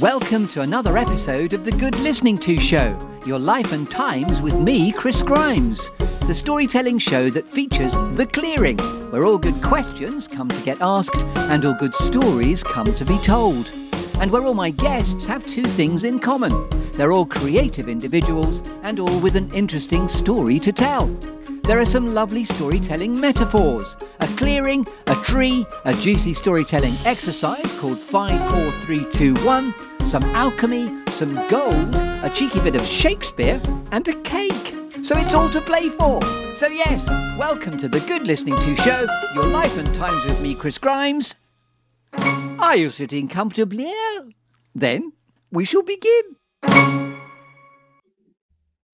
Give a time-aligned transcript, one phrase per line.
[0.00, 4.54] Welcome to another episode of the Good Listening To Show, your life and times with
[4.58, 5.90] me, Chris Grimes,
[6.26, 8.76] the storytelling show that features The Clearing,
[9.10, 13.16] where all good questions come to get asked and all good stories come to be
[13.20, 13.70] told.
[14.20, 18.98] And where all my guests have two things in common they're all creative individuals and
[18.98, 21.06] all with an interesting story to tell.
[21.64, 28.00] There are some lovely storytelling metaphors a clearing, a tree, a juicy storytelling exercise called
[28.00, 29.74] 54321,
[30.06, 33.60] some alchemy, some gold, a cheeky bit of Shakespeare,
[33.92, 34.74] and a cake.
[35.02, 36.22] So it's all to play for.
[36.54, 37.06] So, yes,
[37.38, 41.34] welcome to the Good Listening To Show, your life and times with me, Chris Grimes.
[42.18, 43.92] Are you sitting comfortably?
[44.74, 45.12] Then
[45.50, 46.36] we shall begin.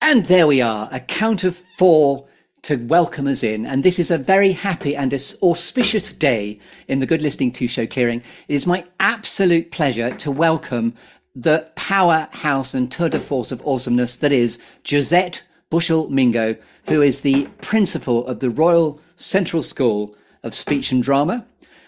[0.00, 2.26] And there we are, a count of four
[2.62, 3.66] to welcome us in.
[3.66, 7.86] And this is a very happy and auspicious day in the Good Listening To Show
[7.86, 8.22] clearing.
[8.46, 10.94] It is my absolute pleasure to welcome
[11.34, 16.54] the powerhouse and tour de force of awesomeness that is Josette Bushell Mingo,
[16.86, 21.46] who is the principal of the Royal Central School of Speech and Drama.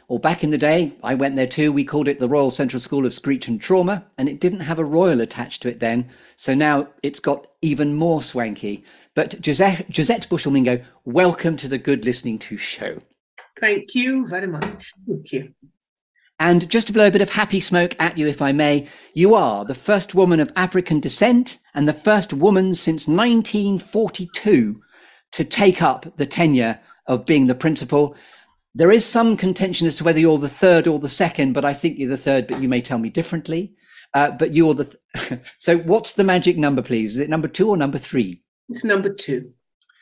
[0.08, 1.72] Or back in the day, I went there too.
[1.72, 4.78] We called it the Royal Central School of Screech and Trauma, and it didn't have
[4.78, 6.10] a royal attached to it then.
[6.36, 8.84] So now it's got even more swanky.
[9.14, 12.98] But Josette, Josette Bushell-Mingo, welcome to the Good Listening To show.
[13.58, 14.92] Thank you very much.
[15.06, 15.54] Thank you.
[16.38, 19.34] And just to blow a bit of happy smoke at you, if I may, you
[19.34, 24.82] are the first woman of African descent and the first woman since 1942
[25.32, 28.16] to take up the tenure of being the principal.
[28.74, 31.72] There is some contention as to whether you're the third or the second, but I
[31.72, 33.72] think you're the third, but you may tell me differently.
[34.14, 34.96] Uh, but you're the.
[35.14, 37.16] Th- so what's the magic number, please?
[37.16, 38.42] Is it number two or number three?
[38.68, 39.52] It's number two.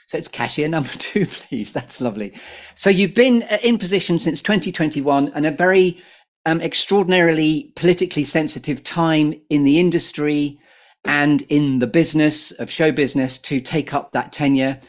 [0.06, 1.72] So it's cashier number two, please.
[1.72, 2.34] That's lovely.
[2.74, 5.98] So you've been uh, in position since 2021 and a very
[6.44, 10.58] um, extraordinarily politically sensitive time in the industry
[11.04, 14.80] and in the business of show business to take up that tenure.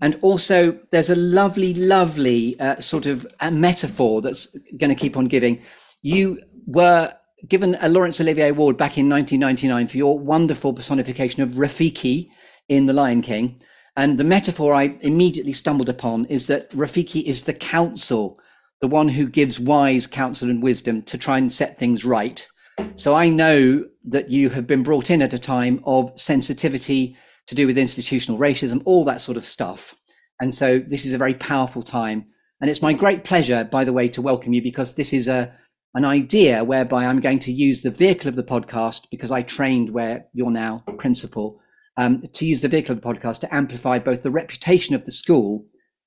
[0.00, 4.46] And also, there's a lovely, lovely uh, sort of metaphor that's
[4.78, 5.60] going to keep on giving.
[6.02, 7.12] You were
[7.48, 12.28] given a Laurence Olivier Award back in 1999 for your wonderful personification of Rafiki
[12.68, 13.60] in The Lion King.
[13.96, 18.38] And the metaphor I immediately stumbled upon is that Rafiki is the counsel,
[18.80, 22.46] the one who gives wise counsel and wisdom to try and set things right.
[22.94, 27.16] So I know that you have been brought in at a time of sensitivity
[27.46, 29.94] to do with institutional racism, all that sort of stuff.
[30.40, 32.26] And so this is a very powerful time.
[32.60, 35.54] And it's my great pleasure, by the way, to welcome you because this is a
[35.94, 39.88] an idea whereby I'm going to use the vehicle of the podcast because I trained
[39.90, 41.58] where you're now principal
[41.96, 45.12] um, to use the vehicle of the podcast to amplify both the reputation of the
[45.12, 45.64] school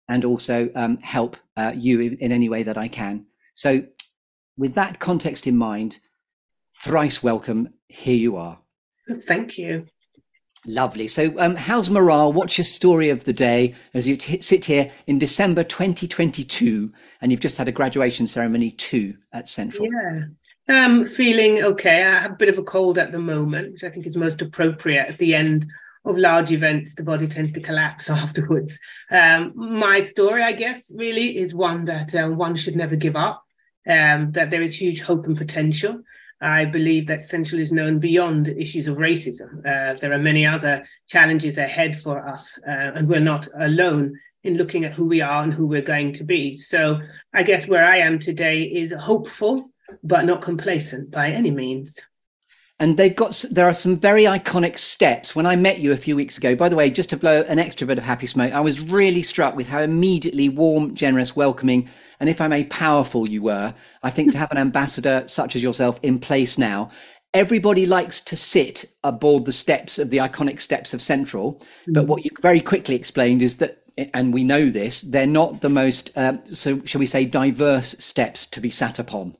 [0.07, 3.25] and also um, help uh, you in, in any way that I can.
[3.55, 3.83] So,
[4.57, 5.97] with that context in mind,
[6.79, 7.73] thrice welcome.
[7.87, 8.57] Here you are.
[9.27, 9.85] Thank you.
[10.65, 11.07] Lovely.
[11.07, 12.33] So, um, how's morale?
[12.33, 16.91] What's your story of the day as you t- sit here in December 2022
[17.21, 19.87] and you've just had a graduation ceremony too at Central?
[19.91, 20.25] Yeah.
[20.67, 22.03] Um, feeling okay.
[22.03, 24.41] I have a bit of a cold at the moment, which I think is most
[24.41, 25.65] appropriate at the end
[26.05, 26.93] of large events.
[26.93, 28.77] The body tends to collapse afterwards.
[29.09, 33.43] Um, my story, I guess, really is one that uh, one should never give up,
[33.87, 36.03] um, that there is huge hope and potential.
[36.41, 39.59] I believe that Central is known beyond issues of racism.
[39.59, 44.55] Uh, there are many other challenges ahead for us, uh, and we're not alone in
[44.55, 46.53] looking at who we are and who we're going to be.
[46.53, 46.99] So
[47.33, 49.69] I guess where I am today is hopeful,
[50.03, 51.99] but not complacent by any means
[52.79, 55.35] and they've got there are some very iconic steps.
[55.35, 57.59] When i met you a few weeks ago by the way just to blow an
[57.59, 61.89] extra bit of happy smoke i was really struck with how immediately warm generous welcoming
[62.19, 63.73] and if i may powerful you were
[64.03, 66.89] i think to have an ambassador such as yourself in place now.
[67.35, 71.93] Everybody likes to sit aboard the steps of the iconic steps of central mm-hmm.
[71.93, 75.69] but what you very quickly explained is that and we know this they're not the
[75.69, 79.35] most um, so shall we say diverse steps to be sat upon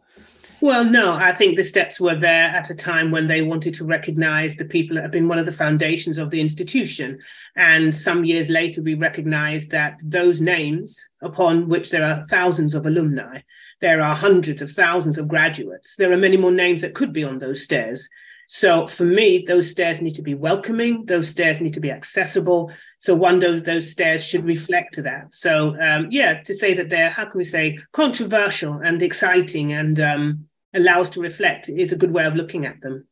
[0.62, 3.86] well, no, I think the steps were there at a time when they wanted to
[3.86, 7.20] recognize the people that have been one of the foundations of the institution.
[7.56, 12.86] And some years later, we recognized that those names, upon which there are thousands of
[12.86, 13.42] alumni,
[13.82, 17.24] there are hundreds of thousands of graduates, there are many more names that could be
[17.24, 18.10] on those stairs.
[18.52, 22.72] So for me, those stairs need to be welcoming, those stairs need to be accessible.
[22.98, 25.34] So one of those stairs should reflect that.
[25.34, 30.00] So um, yeah, to say that they're, how can we say, controversial and exciting and
[30.00, 33.07] um, allow us to reflect is a good way of looking at them.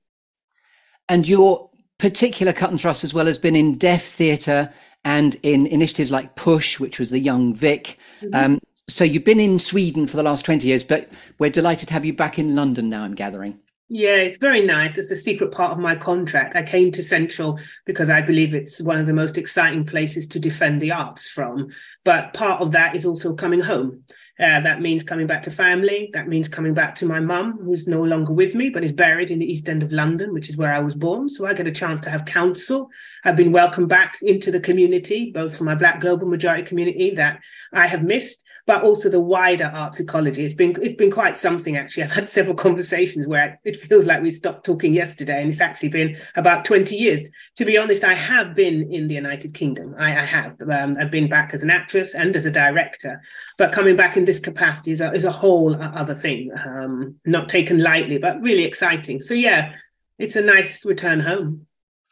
[1.09, 4.71] And your particular cut and thrust as well has been in deaf theatre
[5.05, 7.97] and in initiatives like Push, which was the Young Vic.
[8.21, 8.35] Mm-hmm.
[8.35, 8.59] Um,
[8.89, 11.09] so you've been in Sweden for the last 20 years, but
[11.39, 13.59] we're delighted to have you back in London now, I'm gathering.
[13.89, 14.97] Yeah, it's very nice.
[14.97, 16.57] It's the secret part of my contract.
[16.57, 20.39] I came to Central because I believe it's one of the most exciting places to
[20.39, 21.69] defend the arts from.
[22.03, 24.03] But part of that is also coming home.
[24.39, 26.09] Uh, that means coming back to family.
[26.13, 29.31] That means coming back to my mum, who's no longer with me, but is buried
[29.31, 31.27] in the East End of London, which is where I was born.
[31.27, 32.89] So I get a chance to have counsel.
[33.23, 37.41] I've been welcomed back into the community, both for my Black global majority community that
[37.73, 40.43] I have missed, but also the wider arts ecology.
[40.43, 42.03] It's been it's been quite something actually.
[42.03, 45.89] I've had several conversations where it feels like we stopped talking yesterday, and it's actually
[45.89, 47.23] been about twenty years.
[47.55, 49.95] To be honest, I have been in the United Kingdom.
[49.97, 50.61] I, I have.
[50.69, 53.21] Um, I've been back as an actress and as a director,
[53.57, 56.51] but coming back in this capacity is a, is a whole other thing.
[56.53, 59.21] Um, not taken lightly, but really exciting.
[59.21, 59.73] So yeah,
[60.19, 61.66] it's a nice return home.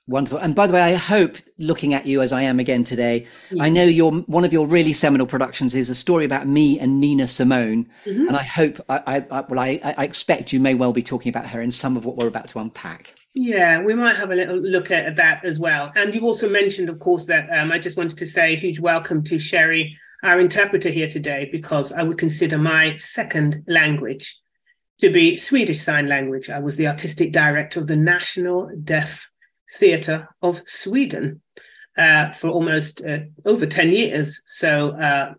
[0.08, 0.38] Wonderful.
[0.38, 3.60] And by the way, I hope looking at you as I am again today, mm-hmm.
[3.60, 7.00] I know your one of your really seminal productions is a story about me and
[7.00, 7.90] Nina Simone.
[8.06, 8.28] Mm-hmm.
[8.28, 11.32] And I hope, I, I, I well, I, I, expect you may well be talking
[11.32, 13.16] about her in some of what we're about to unpack.
[13.34, 15.92] Yeah, we might have a little look at that as well.
[15.96, 18.80] And you also mentioned, of course, that um, I just wanted to say a huge
[18.80, 24.40] welcome to Sherrie, our interpreter here today, because I would consider my second language
[25.00, 26.50] to be Swedish Sign Language.
[26.52, 29.30] I was the artistic director of the National Deaf
[29.72, 31.42] Theatre of Sweden
[31.98, 34.42] uh, for almost uh, over 10 years.
[34.46, 35.34] So uh,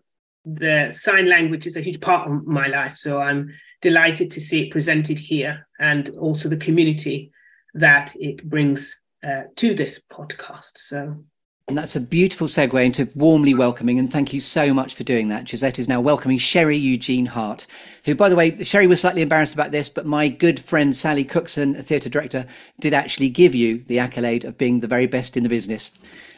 [0.45, 2.97] the sign language is a huge part of my life.
[2.97, 7.31] So I'm delighted to see it presented here and also the community
[7.73, 10.77] that it brings uh, to this podcast.
[10.77, 11.23] So
[11.67, 15.27] and that's a beautiful segue into warmly welcoming, and thank you so much for doing
[15.27, 15.43] that.
[15.43, 17.67] Josette is now welcoming Sherrie Eugene Hart,
[18.05, 21.25] who, by the way, Sherrie was slightly embarrassed about this, but my good friend Sally
[21.25, 22.45] Cookson, a theatre director,
[22.79, 25.91] did actually give you the accolade of being the very best in the business.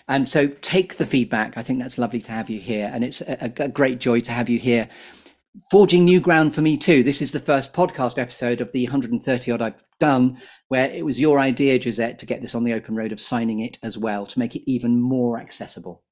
[0.08, 1.56] And so take the feedback.
[1.56, 4.32] I think that's lovely to have you here, and it's a, a great joy to
[4.32, 4.90] have you here
[5.72, 7.04] forging new ground for me too.
[7.04, 11.20] This is the first podcast episode of the 130 odd I've done, where it was
[11.20, 14.26] your idea, Josette, to get this on the open road of signing it as well
[14.26, 16.04] to make it even more accessible.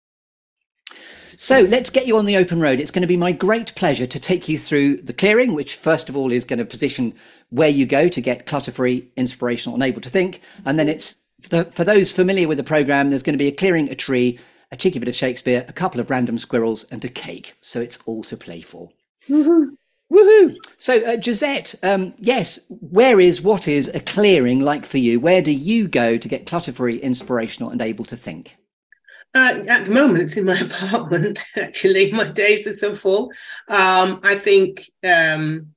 [1.40, 2.80] So let's get you on the open road.
[2.80, 6.10] It's going to be my great pleasure to take you through the clearing, which first
[6.10, 7.14] of all is going to position
[7.50, 10.42] where you go to get clutter free, inspirational, and able to think.
[10.66, 13.88] And then it's for those familiar with the program, there's going to be a clearing,
[13.90, 14.40] a tree,
[14.72, 17.56] a cheeky bit of Shakespeare, a couple of random squirrels, and a cake.
[17.62, 18.90] So it's all to play for.
[19.30, 19.78] Woohoo!
[20.12, 20.56] Woohoo!
[20.78, 25.20] So, uh, Josette, um, yes, where is what is a clearing like for you?
[25.20, 28.56] Where do you go to get clutter free, inspirational, and able to think?
[29.36, 31.44] Uh, at the moment, it's in my apartment.
[31.58, 33.32] Actually, my days are so full.
[33.68, 35.74] Um, I think um,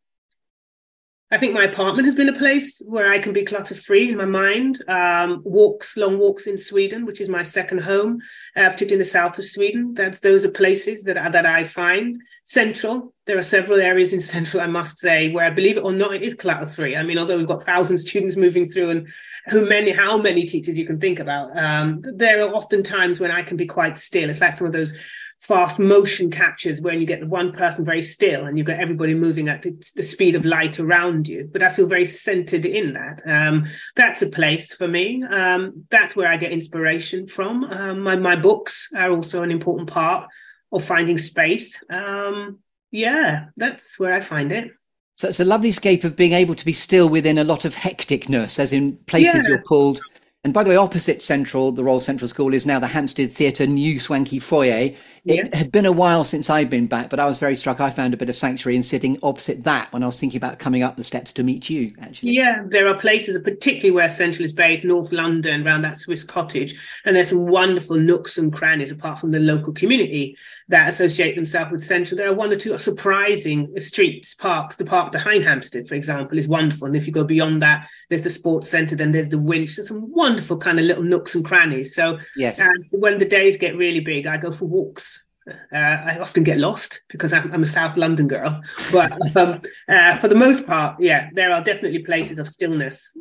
[1.33, 4.17] I think my apartment has been a place where I can be clutter free in
[4.17, 4.83] my mind.
[4.89, 8.21] Um, walks, long walks in Sweden, which is my second home,
[8.57, 9.95] uh, particularly in the south of Sweden.
[9.95, 13.15] That's those are places that that I find central.
[13.27, 16.15] There are several areas in central, I must say, where I believe it or not,
[16.15, 16.97] it is clutter free.
[16.97, 19.09] I mean, although we've got thousand students moving through, and
[19.51, 23.31] who many, how many teachers you can think about, um, there are often times when
[23.31, 24.29] I can be quite still.
[24.29, 24.93] It's like some of those
[25.41, 29.15] fast motion captures when you get the one person very still and you've got everybody
[29.15, 29.65] moving at
[29.97, 31.49] the speed of light around you.
[31.51, 33.23] But I feel very centered in that.
[33.25, 33.67] Um,
[33.97, 35.25] that's a place for me.
[35.25, 37.65] Um, that's where I get inspiration from.
[37.65, 40.29] Um, my, my books are also an important part
[40.73, 41.83] of finding space.
[41.89, 42.59] Um,
[42.91, 44.71] yeah, that's where I find it.
[45.15, 47.75] So it's a lovely scape of being able to be still within a lot of
[47.75, 49.49] hecticness, as in places yeah.
[49.49, 50.01] you're pulled
[50.43, 53.67] and by the way, opposite Central, the Royal Central School is now the Hampstead Theatre
[53.67, 54.91] new swanky foyer.
[55.27, 57.79] It had been a while since I'd been back, but I was very struck.
[57.79, 60.59] I found a bit of sanctuary in sitting opposite that when I was thinking about
[60.59, 62.33] coming up the steps to meet you, actually.
[62.33, 66.75] Yeah, there are places, particularly where Central is based, North London, around that Swiss cottage.
[67.05, 71.71] And there's some wonderful nooks and crannies, apart from the local community that associate themselves
[71.71, 72.17] with Central.
[72.17, 74.77] There are one or two surprising streets, parks.
[74.77, 76.87] The park behind Hampstead, for example, is wonderful.
[76.87, 79.77] And if you go beyond that, there's the sports centre, then there's the winch.
[79.77, 80.30] There's some wonderful
[80.61, 81.95] kind of little nooks and crannies.
[81.95, 82.61] So yes.
[82.91, 85.27] when the days get really big, I go for walks.
[85.49, 88.63] Uh, I often get lost because I'm, I'm a South London girl.
[88.93, 93.17] But um, uh, for the most part, yeah, there are definitely places of stillness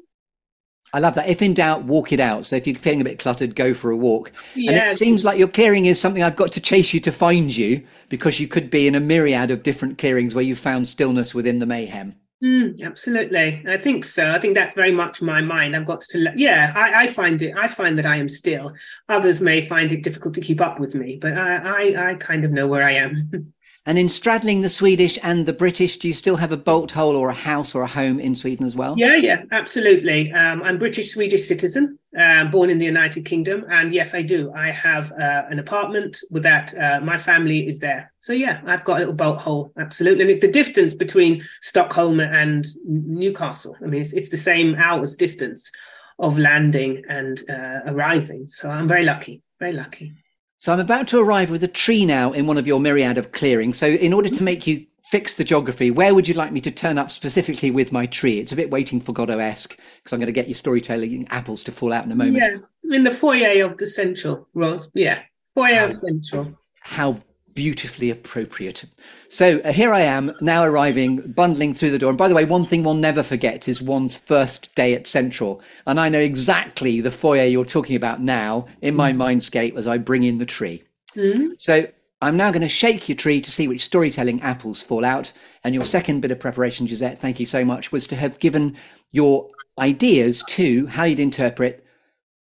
[0.94, 1.30] I love that.
[1.30, 2.46] If in doubt, walk it out.
[2.46, 4.32] So if you're feeling a bit cluttered, go for a walk.
[4.56, 4.72] Yeah.
[4.72, 7.56] And it seems like your clearing is something I've got to chase you to find
[7.56, 11.34] you because you could be in a myriad of different clearings where you found stillness
[11.36, 12.16] within the mayhem.
[12.44, 13.64] Mm, absolutely.
[13.68, 14.32] I think so.
[14.32, 15.76] I think that's very much my mind.
[15.76, 18.74] I've got to, yeah, I, I, find it, I find that I am still.
[19.10, 22.46] Others may find it difficult to keep up with me, but I, I, I kind
[22.46, 23.54] of know where I am.
[23.86, 27.16] And in straddling the Swedish and the British, do you still have a bolt hole
[27.16, 28.96] or a house or a home in Sweden as well?
[28.98, 30.32] Yeah, yeah, absolutely.
[30.32, 34.52] Um, I'm British Swedish citizen, uh, born in the United Kingdom, and yes, I do.
[34.54, 36.74] I have uh, an apartment with that.
[36.78, 39.72] Uh, my family is there, so yeah, I've got a little bolt hole.
[39.78, 40.32] Absolutely.
[40.32, 45.72] And the distance between Stockholm and Newcastle, I mean, it's, it's the same hours distance
[46.18, 48.48] of landing and uh, arriving.
[48.48, 50.14] So I'm very lucky, very lucky.
[50.58, 53.32] So I'm about to arrive with a tree now in one of your myriad of
[53.32, 53.78] clearings.
[53.78, 56.70] So in order to make you fix the geography, where would you like me to
[56.70, 58.40] turn up specifically with my tree?
[58.40, 61.72] It's a bit waiting for Godot-esque because I'm going to get your storytelling apples to
[61.72, 62.38] fall out in a moment.
[62.38, 64.88] Yeah, in the foyer of the central, Ross.
[64.94, 65.24] Yeah,
[65.56, 66.54] foyer how, of central.
[66.82, 67.20] How
[67.56, 68.86] beautifully appropriate.
[69.30, 72.10] So uh, here I am now arriving, bundling through the door.
[72.10, 75.60] And by the way, one thing one never forgets is one's first day at Central.
[75.88, 79.18] And I know exactly the foyer you're talking about now in my mm.
[79.18, 80.84] mindscape as I bring in the tree.
[81.16, 81.60] Mm.
[81.60, 81.88] So
[82.22, 85.32] I'm now going to shake your tree to see which storytelling apples fall out.
[85.64, 88.76] And your second bit of preparation, Josette, thank you so much, was to have given
[89.12, 91.86] your ideas to how you'd interpret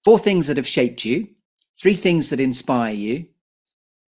[0.05, 1.29] four things that have shaped you,
[1.79, 3.27] three things that inspire you,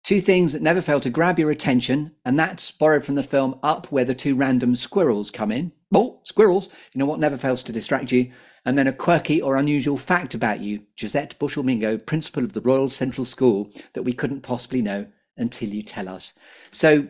[0.02, 3.60] Two things that never fail to grab your attention, and that's borrowed from the film
[3.62, 5.72] Up, where the two random squirrels come in.
[5.94, 6.70] Oh, squirrels!
[6.92, 8.32] You know what never fails to distract you?
[8.64, 12.62] And then a quirky or unusual fact about you, Josette Bushell Mingo, principal of the
[12.62, 16.32] Royal Central School, that we couldn't possibly know until you tell us.
[16.70, 17.06] So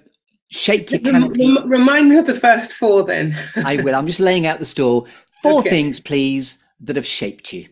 [0.50, 1.56] shake your canopy.
[1.64, 3.36] Remind me of the first four then.
[3.56, 3.94] I will.
[3.94, 5.08] I'm just laying out the stall.
[5.42, 5.70] Four okay.
[5.70, 7.68] things, please, that have shaped you.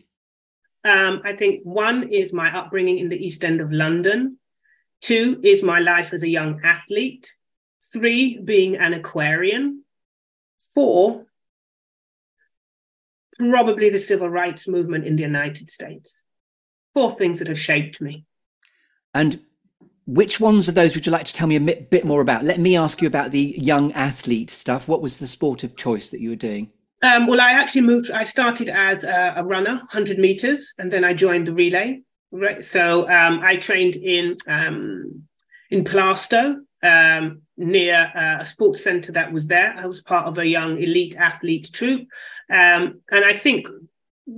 [0.83, 4.37] Um, I think one is my upbringing in the East End of London.
[5.01, 7.33] Two is my life as a young athlete.
[7.93, 9.83] Three, being an Aquarian.
[10.73, 11.25] Four,
[13.37, 16.23] probably the civil rights movement in the United States.
[16.93, 18.25] Four things that have shaped me.
[19.13, 19.41] And
[20.09, 22.43] which ones of those would you like to tell me a bit more about?
[22.43, 24.87] Let me ask you about the young athlete stuff.
[24.87, 26.71] What was the sport of choice that you were doing?
[27.03, 31.03] Um, well, I actually moved, I started as a, a runner, 100 meters, and then
[31.05, 32.01] I joined the relay.
[32.31, 32.65] Right.
[32.65, 35.23] So um, I trained in um,
[35.69, 39.75] in Plaistow um, near uh, a sports centre that was there.
[39.77, 42.07] I was part of a young elite athlete troop,
[42.49, 43.67] um, and I think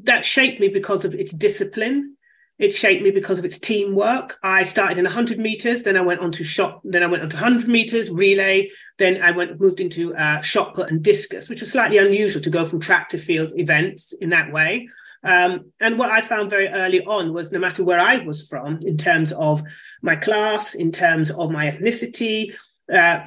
[0.03, 2.15] that shaped me because of its discipline.
[2.61, 4.37] It shaped me because of its teamwork.
[4.43, 7.29] I started in 100 meters, then I went on to shot, then I went on
[7.29, 11.61] to 100 meters relay, then I went moved into uh, shot put and discus, which
[11.61, 14.87] was slightly unusual to go from track to field events in that way.
[15.23, 18.77] Um, and what I found very early on was no matter where I was from,
[18.83, 19.63] in terms of
[20.03, 22.53] my class, in terms of my ethnicity,
[22.93, 23.21] uh,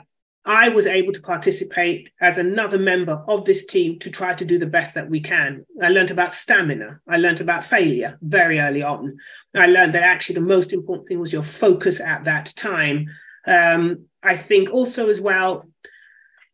[0.46, 4.58] I was able to participate as another member of this team to try to do
[4.58, 5.64] the best that we can.
[5.82, 7.00] I learned about stamina.
[7.08, 9.16] I learned about failure very early on.
[9.54, 13.08] I learned that actually the most important thing was your focus at that time.
[13.46, 15.66] Um, I think also as well,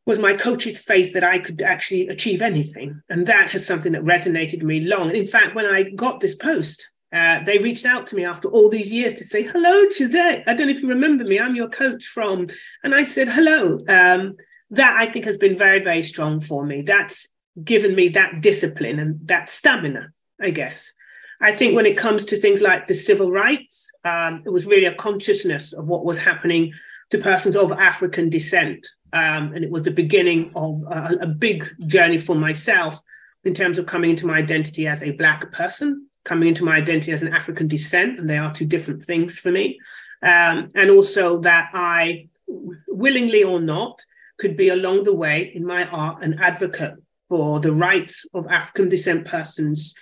[0.06, 3.02] was my coach's faith that I could actually achieve anything.
[3.08, 5.14] And that has something that resonated with me long.
[5.14, 8.68] In fact, when I got this post, uh, they reached out to me after all
[8.68, 10.44] these years to say, Hello, Josette.
[10.46, 11.40] I don't know if you remember me.
[11.40, 12.46] I'm your coach from.
[12.84, 13.78] And I said, Hello.
[13.88, 14.36] Um,
[14.70, 16.82] that I think has been very, very strong for me.
[16.82, 17.28] That's
[17.62, 20.92] given me that discipline and that stamina, I guess.
[21.40, 24.84] I think when it comes to things like the civil rights, um, it was really
[24.84, 26.72] a consciousness of what was happening
[27.10, 28.86] to persons of African descent.
[29.12, 33.02] Um, and it was the beginning of a, a, big journey for myself
[33.42, 37.12] in terms of coming into my identity as a Black person, coming into my identity
[37.12, 39.78] as an African descent, and they are two different things for me.
[40.22, 44.04] Um, and also that I, willingly or not,
[44.38, 46.94] could be along the way in my art an advocate
[47.28, 49.94] for the rights of African descent persons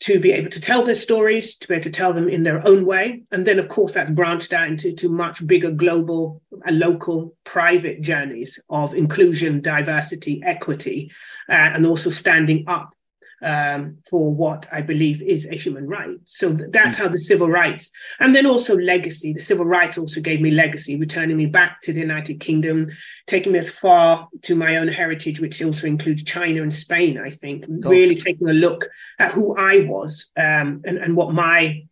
[0.00, 2.64] to be able to tell their stories, to be able to tell them in their
[2.64, 3.22] own way.
[3.32, 8.00] And then, of course, that's branched out into to much bigger global and local private
[8.00, 11.10] journeys of inclusion, diversity, equity,
[11.48, 12.94] uh, and also standing up
[13.42, 16.16] um, for what I believe is a human right.
[16.24, 17.90] So that's how the civil rights,
[18.20, 19.32] and then also legacy.
[19.32, 22.88] The civil rights also gave me legacy, returning me back to the United Kingdom,
[23.26, 27.18] taking me as far to my own heritage, which also includes China and Spain.
[27.18, 27.90] I think Gosh.
[27.90, 31.84] really taking a look at who I was um, and, and what my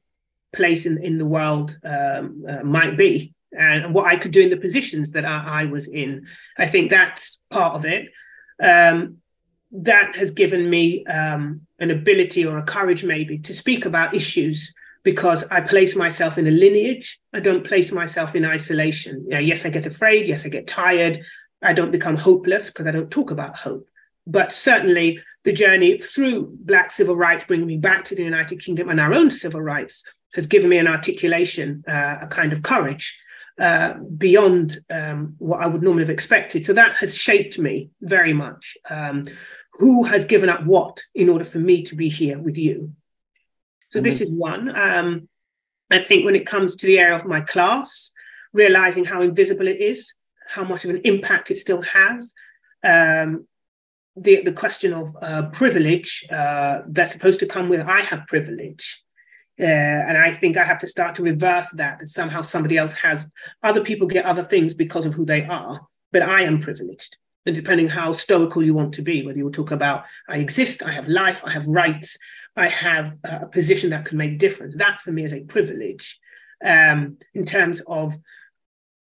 [0.53, 4.51] place in, in the world um, uh, might be and what I could do in
[4.51, 6.27] the positions that I, I was in.
[6.59, 8.09] I think that's part of it.
[8.61, 9.19] Um,
[9.73, 14.73] that has given me um, an ability or a courage maybe to speak about issues
[15.03, 17.21] because I place myself in a lineage.
[17.33, 19.25] I don't place myself in isolation.
[19.29, 20.27] Yeah, yes, I get afraid.
[20.27, 21.21] Yes, I get tired.
[21.63, 23.89] I don't become hopeless because I don't talk about hope.
[24.27, 28.89] But certainly the journey through Black civil rights, bringing me back to the United Kingdom
[28.89, 30.03] and our own civil rights,
[30.35, 33.17] has given me an articulation, uh, a kind of courage
[33.59, 36.65] uh, beyond um, what I would normally have expected.
[36.65, 38.77] So that has shaped me very much.
[38.91, 39.29] Um,
[39.79, 42.93] who has given up what in order for me to be here with you?
[43.91, 44.05] So mm-hmm.
[44.05, 44.75] this is one.
[44.75, 45.29] Um,
[45.91, 48.13] I think when it comes to the area of my class,
[48.53, 50.15] realizing how invisible it is,
[50.49, 52.33] how much of an impact it still has.
[52.83, 53.47] Um,
[54.17, 59.03] the, the question of uh, privilege uh, that's supposed to come with I have privilege.
[59.59, 62.93] Uh, and I think I have to start to reverse that, that somehow somebody else
[62.95, 63.27] has,
[63.63, 67.17] other people get other things because of who they are, but I am privileged.
[67.47, 70.93] And depending how stoical you want to be, whether you talk about I exist, I
[70.93, 72.19] have life, I have rights,
[72.57, 74.75] I have a position that can make difference.
[74.77, 76.19] That for me is a privilege
[76.65, 78.17] um, in terms of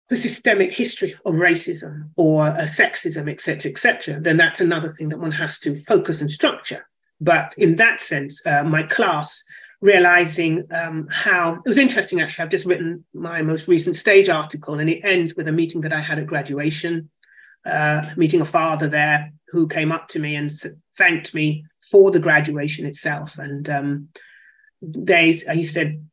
[0.10, 5.20] the systemic history of racism or uh, sexism, etc., etc., then that's another thing that
[5.20, 6.88] one has to focus and structure.
[7.20, 9.44] But in that sense, uh, my class
[9.82, 14.80] realizing um, how it was interesting actually i've just written my most recent stage article
[14.80, 17.08] and it ends with a meeting that i had at graduation
[17.66, 20.52] uh, meeting a father there who came up to me and
[20.98, 24.10] thanked me for the graduation itself and um,
[24.82, 26.06] they he said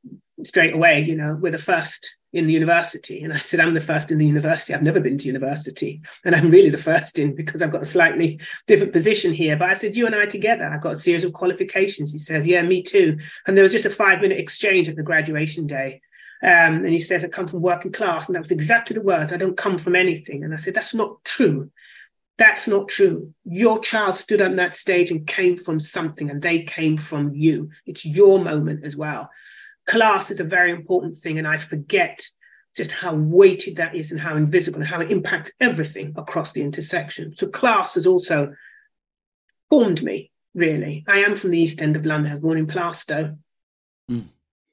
[0.45, 3.23] straight away you know we're the first in the university.
[3.23, 4.75] And I said, I'm the first in the university.
[4.75, 6.03] I've never been to university.
[6.25, 9.57] And I'm really the first in because I've got a slightly different position here.
[9.57, 12.11] But I said, You and I together, I've got a series of qualifications.
[12.13, 13.19] He says, Yeah, me too.
[13.47, 16.03] And there was just a five minute exchange at the graduation day.
[16.45, 18.27] Um, and he says, I come from working class.
[18.27, 20.45] And that was exactly the words I don't come from anything.
[20.45, 21.71] And I said, That's not true.
[22.37, 23.33] That's not true.
[23.45, 27.71] Your child stood on that stage and came from something, and they came from you.
[27.87, 29.31] It's your moment as well
[29.87, 32.27] class is a very important thing, and I forget
[32.77, 36.63] just how weighted that is and how invisible and how it impacts everything across the
[36.63, 37.35] intersection.
[37.37, 38.55] So class has also
[39.71, 41.05] formed me, really.
[41.07, 43.39] I am from the East End of London, I was born in Plaistow.
[44.11, 44.25] Mm.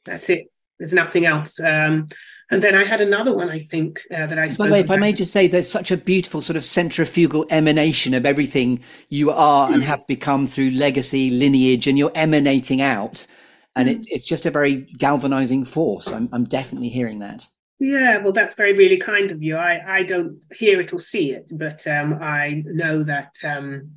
[0.06, 0.52] That's it.
[0.82, 1.60] There's nothing else.
[1.60, 2.08] Um,
[2.50, 4.48] and then I had another one, I think, uh, that I.
[4.56, 7.46] By the way, if I may just say, there's such a beautiful sort of centrifugal
[7.52, 13.28] emanation of everything you are and have become through legacy, lineage, and you're emanating out
[13.76, 16.08] and it, it's just a very galvanizing force.
[16.08, 17.48] I'm, I'm definitely hearing that.
[17.80, 19.56] Yeah, well, that's very really kind of you.
[19.56, 23.92] I, I don't hear it or see it, but um, I know that, um,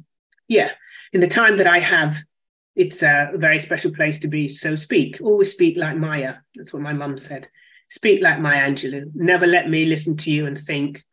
[0.48, 0.72] yeah,
[1.12, 2.22] in the time that I have,
[2.76, 4.48] it's a very special place to be.
[4.48, 6.36] So speak, always speak like Maya.
[6.54, 7.48] That's what my mum said.
[7.90, 9.10] Speak like Maya Angelou.
[9.14, 11.04] Never let me listen to you and think,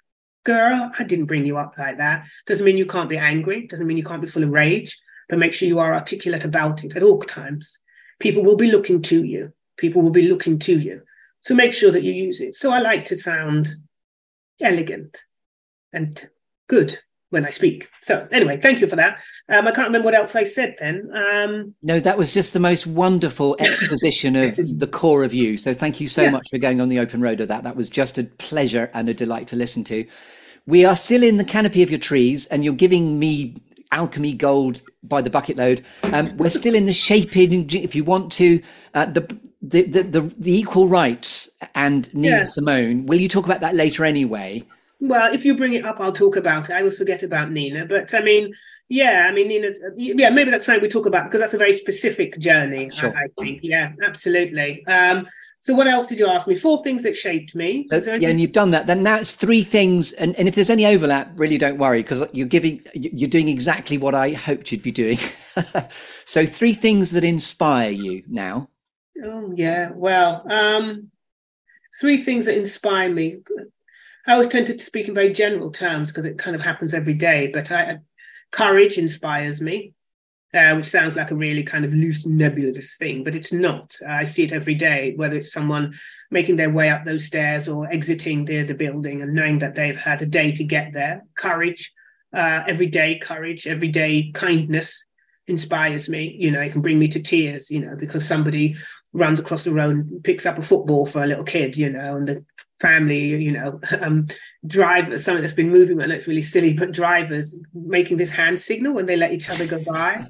[0.44, 2.26] girl, I didn't bring you up like that.
[2.48, 3.68] Doesn't mean you can't be angry.
[3.68, 6.84] Doesn't mean you can't be full of rage, but make sure you are articulate about
[6.84, 7.78] it at all times
[8.22, 9.52] people will be looking to you.
[9.78, 11.02] People will be looking to you.
[11.42, 12.56] So make sure that you use it.
[12.56, 13.76] So I like to sound
[14.62, 15.18] elegant
[15.92, 16.30] and
[16.70, 17.00] good
[17.32, 17.90] when I speak.
[18.02, 19.20] So anyway, thank you for that.
[19.50, 21.10] Um, I can't remember what else I said then.
[21.14, 25.58] Um, no, that was just the most wonderful exposition of the core of you.
[25.58, 26.30] So thank you so yeah.
[26.30, 27.64] much for going on the open road of that.
[27.64, 30.06] That was just a pleasure and a delight to listen to.
[30.68, 33.56] We are still in the canopy of your trees, and you're giving me
[33.92, 35.84] alchemy gold by the bucket load.
[36.04, 37.70] Um, we're still in the shaping.
[37.72, 38.62] If you want to,
[38.94, 39.22] uh, the,
[39.62, 42.44] the, the the equal rights and Nina yeah.
[42.46, 43.06] Simone.
[43.06, 44.64] Will you talk about that later anyway?
[45.02, 46.74] Well, if you bring it up, I'll talk about it.
[46.74, 48.54] I will forget about Nina, but I mean,
[48.88, 51.74] yeah, I mean, Nina's, yeah, maybe that's something we talk about because that's a very
[51.74, 52.90] specific journey.
[52.92, 53.12] Sure.
[53.18, 54.86] I, I think, yeah, absolutely.
[54.86, 55.28] Um,
[55.62, 56.56] so what else did you ask me?
[56.56, 57.88] Four things that shaped me.
[57.88, 58.88] So, yeah, and you've done that.
[58.88, 60.12] Then that's three things.
[60.14, 63.98] And, and if there's any overlap, really don't worry because you're giving, you're doing exactly
[63.98, 65.18] what I hoped you'd be doing.
[66.26, 68.70] so three things that inspire you now.
[69.24, 69.92] Oh yeah.
[69.94, 71.12] Well, um,
[72.00, 73.38] three things that inspire me.
[74.28, 77.14] I always tend to speak in very general terms because it kind of happens every
[77.14, 77.48] day.
[77.48, 78.00] But I,
[78.52, 79.94] courage inspires me
[80.54, 83.96] uh, which sounds like a really kind of loose, nebulous thing, but it's not.
[84.08, 85.94] I see it every day, whether it's someone
[86.30, 90.00] making their way up those stairs or exiting the, the building and knowing that they've
[90.00, 91.24] had a day to get there.
[91.36, 91.94] Courage,
[92.34, 95.06] uh, everyday courage, everyday kindness
[95.48, 96.36] inspires me.
[96.38, 98.76] You know, it can bring me to tears, you know, because somebody
[99.14, 102.18] runs across the road and picks up a football for a little kid, you know,
[102.18, 102.46] and the
[102.80, 104.28] family, you know, um,
[104.66, 106.02] drive something that's been moving.
[106.02, 109.50] I know it's really silly, but drivers making this hand signal when they let each
[109.50, 110.26] other go by.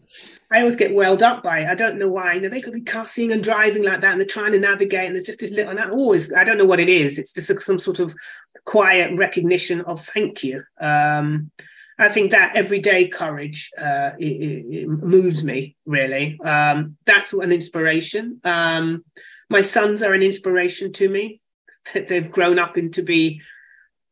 [0.51, 1.67] I always get welled up by it.
[1.67, 2.33] I don't know why.
[2.33, 5.05] You know, they could be cussing and driving like that, and they're trying to navigate,
[5.05, 5.71] and there's just this little.
[5.71, 7.17] And I always, I don't know what it is.
[7.17, 8.13] It's just some sort of
[8.65, 10.63] quiet recognition of thank you.
[10.79, 11.51] Um,
[12.01, 16.39] I think that everyday courage uh, it, it moves me really.
[16.39, 18.41] Um, that's an inspiration.
[18.43, 19.05] Um,
[19.49, 21.41] my sons are an inspiration to me.
[21.93, 23.41] That they've grown up into be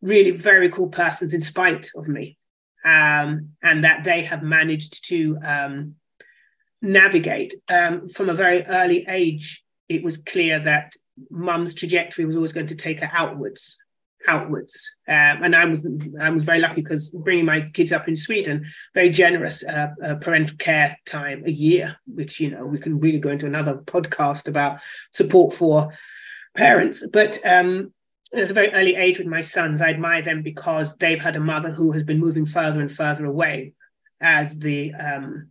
[0.02, 2.38] really very cool persons in spite of me
[2.86, 5.96] um, and that they have managed to um,
[6.82, 10.94] navigate um, from a very early age it was clear that
[11.30, 13.78] mum's trajectory was always going to take her outwards
[14.28, 14.96] outwards.
[15.08, 15.86] Um, and I was
[16.20, 20.16] I was very lucky because bringing my kids up in Sweden, very generous uh, uh,
[20.16, 24.48] parental care time a year, which you know we can really go into another podcast
[24.48, 24.80] about
[25.12, 25.94] support for
[26.56, 27.06] parents.
[27.12, 27.94] But um,
[28.34, 31.42] at a very early age with my sons, I admire them because they've had a
[31.42, 33.74] mother who has been moving further and further away
[34.22, 35.50] as the um,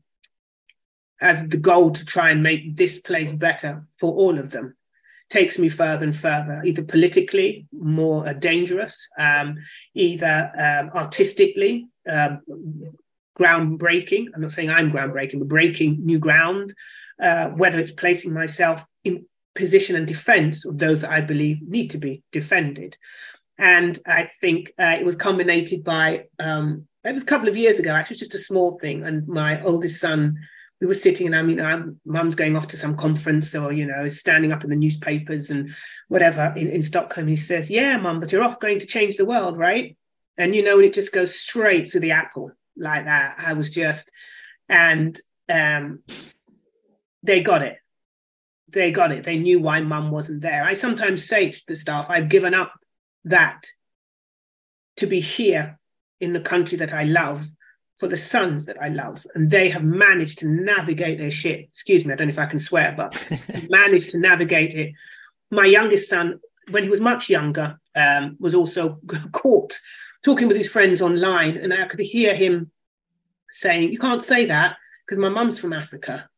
[1.21, 4.77] as the goal to try and make this place better for all of them
[5.31, 9.57] takes me further and further, either politically more uh, dangerous, um,
[9.95, 12.41] either um, artistically um,
[13.39, 14.27] groundbreaking.
[14.35, 16.75] I'm not saying I'm groundbreaking, but breaking new ground.
[17.21, 21.91] Uh, whether it's placing myself in position and defense of those that I believe need
[21.91, 22.97] to be defended.
[23.59, 27.81] And I think uh, it was culminated by, um, it was a couple of years
[27.81, 29.03] ago, actually, just a small thing.
[29.03, 30.39] And my oldest son,
[30.81, 34.09] we were sitting and I mean, mum's going off to some conference or, you know,
[34.09, 35.75] standing up in the newspapers and
[36.09, 37.27] whatever in, in Stockholm.
[37.27, 39.97] He says, yeah, mum, but you're off going to change the world, right?
[40.37, 43.37] And, you know, and it just goes straight to the apple like that.
[43.39, 44.11] I was just,
[44.69, 46.05] and um,
[47.23, 47.79] they got it
[48.71, 49.25] they got it.
[49.25, 50.63] They knew why mum wasn't there.
[50.63, 52.73] I sometimes say to the staff, I've given up
[53.25, 53.63] that
[54.97, 55.79] to be here
[56.21, 57.49] in the country that I love
[57.99, 59.27] for the sons that I love.
[59.35, 61.61] And they have managed to navigate their shit.
[61.61, 63.21] Excuse me, I don't know if I can swear, but
[63.69, 64.93] managed to navigate it.
[65.51, 69.01] My youngest son, when he was much younger, um, was also
[69.33, 69.79] caught
[70.25, 71.57] talking with his friends online.
[71.57, 72.71] And I could hear him
[73.51, 76.29] saying, You can't say that because my mum's from Africa.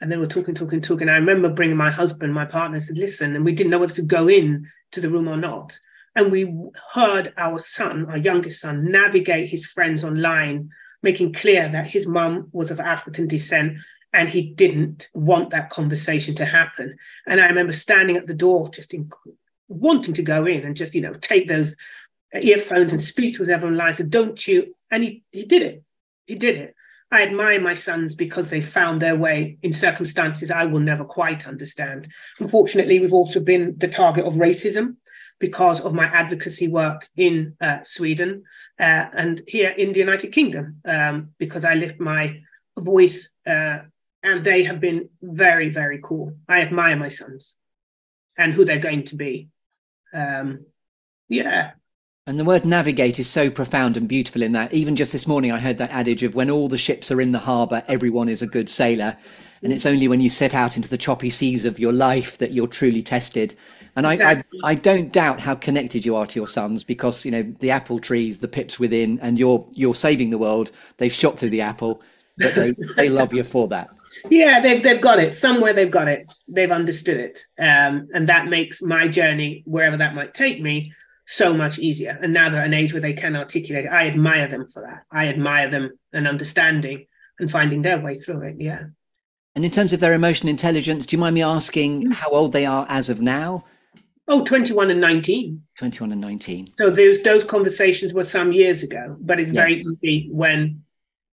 [0.00, 1.08] And then we're talking, talking, talking.
[1.08, 4.02] I remember bringing my husband, my partner, said, listen, and we didn't know whether to
[4.02, 5.78] go in to the room or not.
[6.14, 6.54] And we
[6.92, 10.70] heard our son, our youngest son, navigate his friends online,
[11.02, 13.78] making clear that his mum was of African descent
[14.12, 16.96] and he didn't want that conversation to happen.
[17.26, 19.10] And I remember standing at the door, just in,
[19.68, 21.76] wanting to go in and just, you know, take those
[22.34, 23.94] earphones and speak to his everyone online.
[23.94, 24.74] So don't you?
[24.90, 25.82] And he, he did it.
[26.26, 26.74] He did it.
[27.10, 31.46] I admire my sons because they found their way in circumstances I will never quite
[31.46, 32.08] understand.
[32.40, 34.96] Unfortunately, we've also been the target of racism
[35.38, 38.44] because of my advocacy work in uh, Sweden
[38.78, 42.40] uh, and here in the United Kingdom, um, because I lift my
[42.78, 43.80] voice uh,
[44.22, 46.36] and they have been very, very cool.
[46.48, 47.56] I admire my sons
[48.36, 49.48] and who they're going to be.
[50.12, 50.66] Um,
[51.28, 51.72] yeah,
[52.26, 54.74] and the word navigate is so profound and beautiful in that.
[54.74, 57.30] Even just this morning, I heard that adage of when all the ships are in
[57.30, 59.16] the harbour, everyone is a good sailor.
[59.62, 62.50] And it's only when you set out into the choppy seas of your life that
[62.50, 63.56] you're truly tested.
[63.94, 64.60] And exactly.
[64.64, 67.42] I, I, I, don't doubt how connected you are to your sons because, you know,
[67.60, 70.72] the apple trees, the pips within, and you're, you're saving the world.
[70.98, 72.02] They've shot through the apple,
[72.38, 73.88] but they, they love you for that.
[74.30, 75.34] Yeah, they've, they've got it.
[75.34, 76.32] Somewhere they've got it.
[76.48, 77.46] They've understood it.
[77.60, 80.92] Um, and that makes my journey, wherever that might take me,
[81.26, 82.18] so much easier.
[82.22, 83.86] And now they're at an age where they can articulate.
[83.90, 85.04] I admire them for that.
[85.10, 87.06] I admire them and understanding
[87.38, 88.56] and finding their way through it.
[88.58, 88.84] Yeah.
[89.54, 92.66] And in terms of their emotional intelligence, do you mind me asking how old they
[92.66, 93.64] are as of now?
[94.28, 95.62] Oh, 21 and 19.
[95.78, 96.74] 21 and 19.
[96.78, 99.56] So those those conversations were some years ago, but it's yes.
[99.56, 100.82] very easy when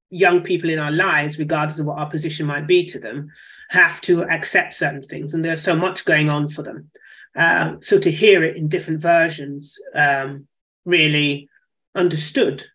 [0.10, 3.32] young people in our lives, regardless of what our position might be to them,
[3.70, 5.34] have to accept certain things.
[5.34, 6.92] And there's so much going on for them.
[7.36, 10.48] Uh, so to hear it in different versions um,
[10.86, 11.50] really
[11.96, 12.66] understood,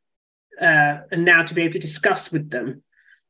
[0.60, 2.82] uh, and now to be able to discuss with them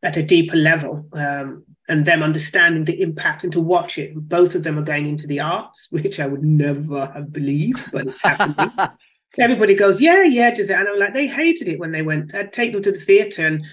[0.02, 4.14] at a deeper level um, and them understanding the impact and to watch it.
[4.14, 8.08] Both of them are going into the arts, which I would never have believed, but
[8.08, 8.70] it's happening.
[9.38, 10.78] Everybody goes, yeah, yeah, does it?
[10.78, 12.34] And I'm like, they hated it when they went.
[12.34, 13.66] I'd take them to the theatre and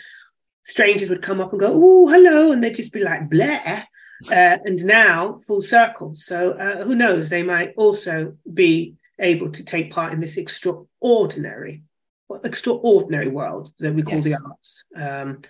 [0.63, 2.51] strangers would come up and go, oh, hello.
[2.51, 3.87] And they'd just be like, Blair
[4.31, 6.15] uh, and now full circle.
[6.15, 7.29] So uh, who knows?
[7.29, 11.83] They might also be able to take part in this extraordinary,
[12.43, 14.23] extraordinary world that we call yes.
[14.23, 14.83] the arts.
[14.95, 15.41] Um,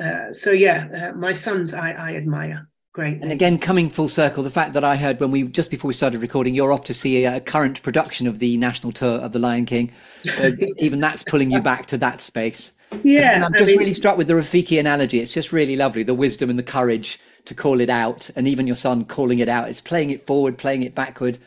[0.00, 2.68] uh, so yeah, uh, my sons, I, I admire.
[2.92, 3.22] Great.
[3.22, 5.94] And again, coming full circle, the fact that I heard when we just before we
[5.94, 9.38] started recording, you're off to see a, current production of the national tour of The
[9.38, 9.92] Lion King.
[10.24, 12.72] So even that's pulling you back to that space.
[13.02, 15.20] Yeah, and I'm just I mean, really struck with the Rafiki analogy.
[15.20, 18.66] It's just really lovely, the wisdom and the courage to call it out, and even
[18.66, 19.68] your son calling it out.
[19.68, 21.38] It's playing it forward, playing it backward.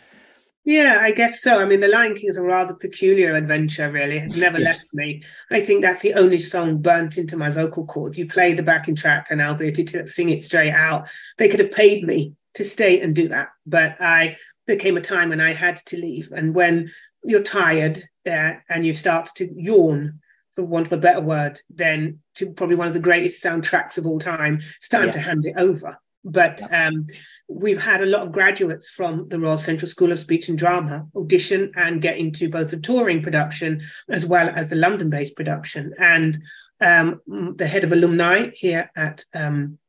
[0.63, 1.59] Yeah, I guess so.
[1.59, 4.17] I mean, The Lion King is a rather peculiar adventure, really.
[4.17, 4.75] It never yes.
[4.75, 5.23] left me.
[5.49, 8.15] I think that's the only song burnt into my vocal cord.
[8.15, 11.07] You play the backing track and I'll be able to sing it straight out.
[11.39, 14.37] They could have paid me to stay and do that, but I
[14.67, 16.31] there came a time when I had to leave.
[16.31, 16.91] And when
[17.23, 20.19] you're tired uh, and you start to yawn,
[20.53, 24.05] for want of a better word, then to probably one of the greatest soundtracks of
[24.05, 25.11] all time, it's time yeah.
[25.11, 25.97] to hand it over.
[26.23, 27.07] But um,
[27.47, 31.07] we've had a lot of graduates from the Royal Central School of Speech and Drama
[31.15, 35.93] audition and get into both the touring production as well as the London based production.
[35.97, 36.37] And
[36.79, 37.21] um,
[37.55, 39.79] the head of alumni here at um,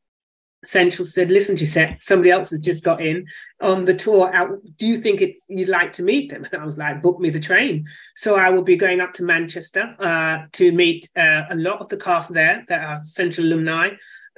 [0.64, 3.26] Central said, "Listen, Josette, somebody else has just got in
[3.60, 4.32] on the tour.
[4.32, 7.20] Out, do you think it's you'd like to meet them?" And I was like, "Book
[7.20, 11.44] me the train." So I will be going up to Manchester uh, to meet uh,
[11.50, 13.88] a lot of the cast there that are Central alumni,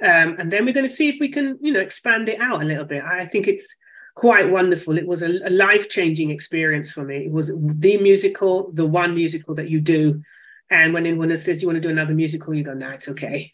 [0.01, 2.61] um, and then we're going to see if we can, you know, expand it out
[2.61, 3.03] a little bit.
[3.03, 3.75] I think it's
[4.15, 4.97] quite wonderful.
[4.97, 7.25] It was a, a life changing experience for me.
[7.25, 10.23] It was the musical, the one musical that you do,
[10.69, 13.09] and when anyone says you want to do another musical, you go, "No, nah, it's
[13.09, 13.53] okay."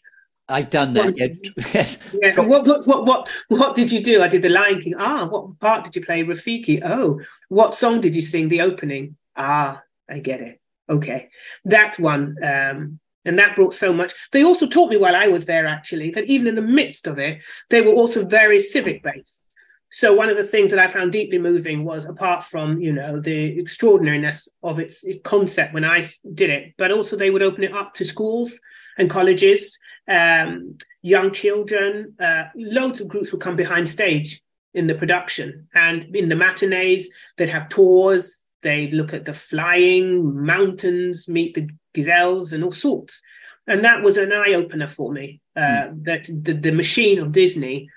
[0.52, 1.16] I've done that.
[1.74, 1.98] yes.
[2.12, 2.40] Yeah.
[2.40, 4.22] What, what, what, what, what did you do?
[4.22, 4.94] I did the Lion King.
[4.98, 6.22] Ah, what part did you play?
[6.22, 6.80] Rafiki.
[6.84, 8.48] Oh, what song did you sing?
[8.48, 9.16] The opening.
[9.36, 10.60] Ah, I get it.
[10.88, 11.28] Okay,
[11.64, 12.36] that's one.
[12.42, 14.12] Um, and that brought so much.
[14.32, 17.18] They also taught me while I was there, actually, that even in the midst of
[17.18, 19.42] it, they were also very civic based.
[19.92, 23.20] So one of the things that I found deeply moving was, apart from you know
[23.20, 27.72] the extraordinariness of its concept when I did it, but also they would open it
[27.72, 28.58] up to schools
[28.98, 29.78] and colleges,
[30.08, 34.42] um, young children, uh, loads of groups would come behind stage
[34.74, 35.68] in the production.
[35.74, 41.68] And in the matinees, they'd have tours, they'd look at the flying mountains, meet the
[41.94, 43.20] gazelles, and all sorts.
[43.66, 46.04] And that was an eye opener for me uh, mm.
[46.04, 47.88] that the, the machine of Disney,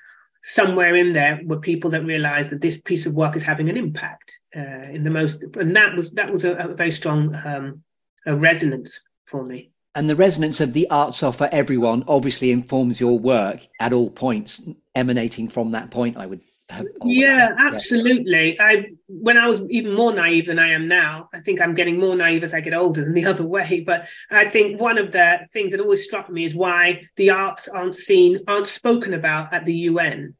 [0.43, 3.77] somewhere in there, were people that realized that this piece of work is having an
[3.77, 7.83] impact uh, in the most, and that was that was a, a very strong um,
[8.27, 13.17] a resonance for me and the resonance of the arts offer everyone obviously informs your
[13.17, 14.61] work at all points
[14.93, 18.59] emanating from that point i would have yeah absolutely.
[18.59, 21.99] I when i was even more naive than i am now i think i'm getting
[21.99, 23.83] more naive as i get older than the other way.
[23.85, 27.67] But i think one of the things that always struck me is why the arts
[27.67, 30.33] aren't seen aren't spoken about at the un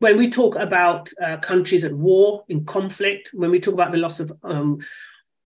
[0.00, 3.98] when we talk about uh, countries at war in conflict when we talk about the
[3.98, 4.80] loss of um,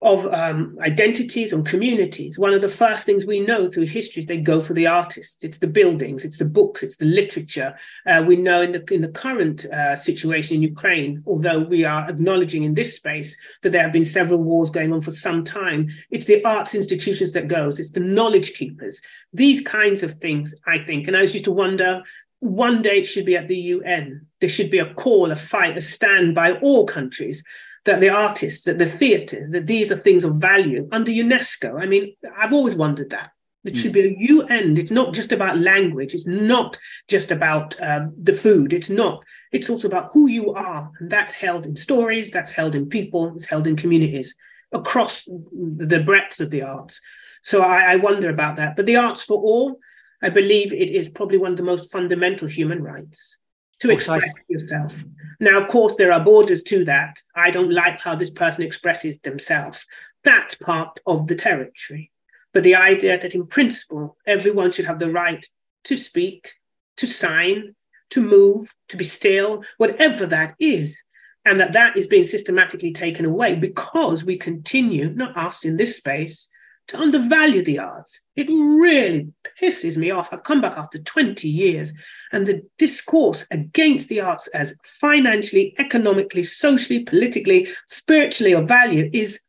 [0.03, 4.27] of um, identities and communities, one of the first things we know through history is
[4.27, 5.45] they go for the artists.
[5.45, 7.77] It's the buildings, it's the books, it's the literature.
[8.07, 12.09] Uh, we know in the in the current uh, situation in Ukraine, although we are
[12.09, 15.91] acknowledging in this space that there have been several wars going on for some time,
[16.11, 17.79] it's the arts institutions that goes.
[17.79, 19.03] It's the knowledge keepers.
[19.35, 21.09] These kinds of things, I think.
[21.09, 22.03] And I used to wonder.
[22.43, 24.27] One day it should be at the UN.
[24.41, 27.45] There should be a call, a fight, a stand by all countries
[27.85, 31.81] that the artists, that the theatre, that these are things of value under UNESCO.
[31.81, 33.31] I mean, I've always wondered that.
[33.63, 34.79] It should be a UN.
[34.79, 36.15] It's not just about language.
[36.15, 38.73] It's not just about uh, the food.
[38.73, 39.23] It's not.
[39.53, 40.91] It's also about who you are.
[40.99, 44.35] And that's held in stories, that's held in people, it's held in communities
[44.73, 47.03] across the breadth of the arts.
[47.43, 48.77] So I, I wonder about that.
[48.77, 49.79] But the arts for all,
[50.23, 53.37] I believe it is probably one of the most fundamental human rights
[53.81, 55.05] to express yourself.
[55.41, 57.23] Now, of course, there are borders to that.
[57.35, 59.87] I don't like how this person expresses themselves.
[60.23, 62.11] That's part of the territory.
[62.53, 65.45] But the idea that, in principle, everyone should have the right
[65.85, 66.53] to speak,
[66.99, 67.75] to sign,
[68.11, 71.01] to move, to be still, whatever that is,
[71.47, 75.97] and that that is being systematically taken away because we continue, not us in this
[75.97, 76.49] space,
[76.91, 78.21] to undervalue the arts.
[78.35, 79.29] It really
[79.61, 80.33] pisses me off.
[80.33, 81.93] I've come back after 20 years,
[82.33, 89.41] and the discourse against the arts as financially, economically, socially, politically, spiritually of value is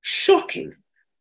[0.00, 0.74] shocking.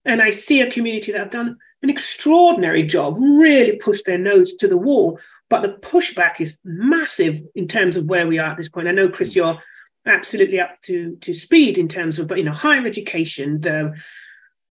[0.03, 4.55] And I see a community that have done an extraordinary job, really pushed their nose
[4.55, 5.19] to the wall.
[5.47, 8.87] But the pushback is massive in terms of where we are at this point.
[8.87, 9.61] I know, Chris, you're
[10.07, 13.95] absolutely up to, to speed in terms of, but you know, higher education, the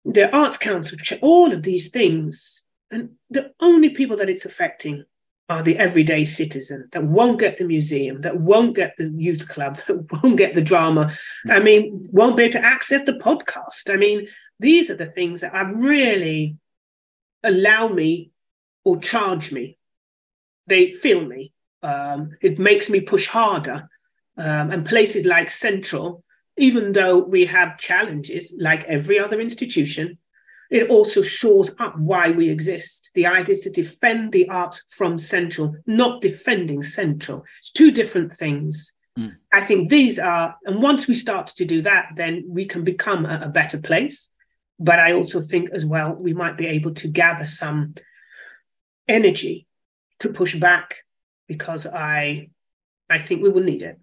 [0.05, 2.63] the Arts Council, all of these things.
[2.91, 5.05] And the only people that it's affecting
[5.49, 9.77] are the everyday citizen that won't get the museum, that won't get the youth club,
[9.87, 11.11] that won't get the drama.
[11.49, 13.91] I mean, won't be able to access the podcast.
[13.91, 14.27] I mean,
[14.59, 16.57] these are the things that are really
[17.43, 18.31] allow me
[18.83, 19.77] or charge me.
[20.67, 21.51] They feel me.
[21.81, 23.89] Um, it makes me push harder.
[24.37, 26.23] Um, and places like Central,
[26.57, 30.17] even though we have challenges like every other institution,
[30.69, 33.11] it also shores up why we exist.
[33.13, 37.45] The idea is to defend the arts from central, not defending central.
[37.59, 38.93] It's two different things.
[39.17, 39.37] Mm.
[39.51, 43.25] I think these are, and once we start to do that, then we can become
[43.25, 44.29] a, a better place.
[44.79, 47.93] But I also think as well, we might be able to gather some
[49.07, 49.67] energy
[50.19, 50.97] to push back
[51.47, 52.49] because I
[53.09, 53.99] I think we will need it.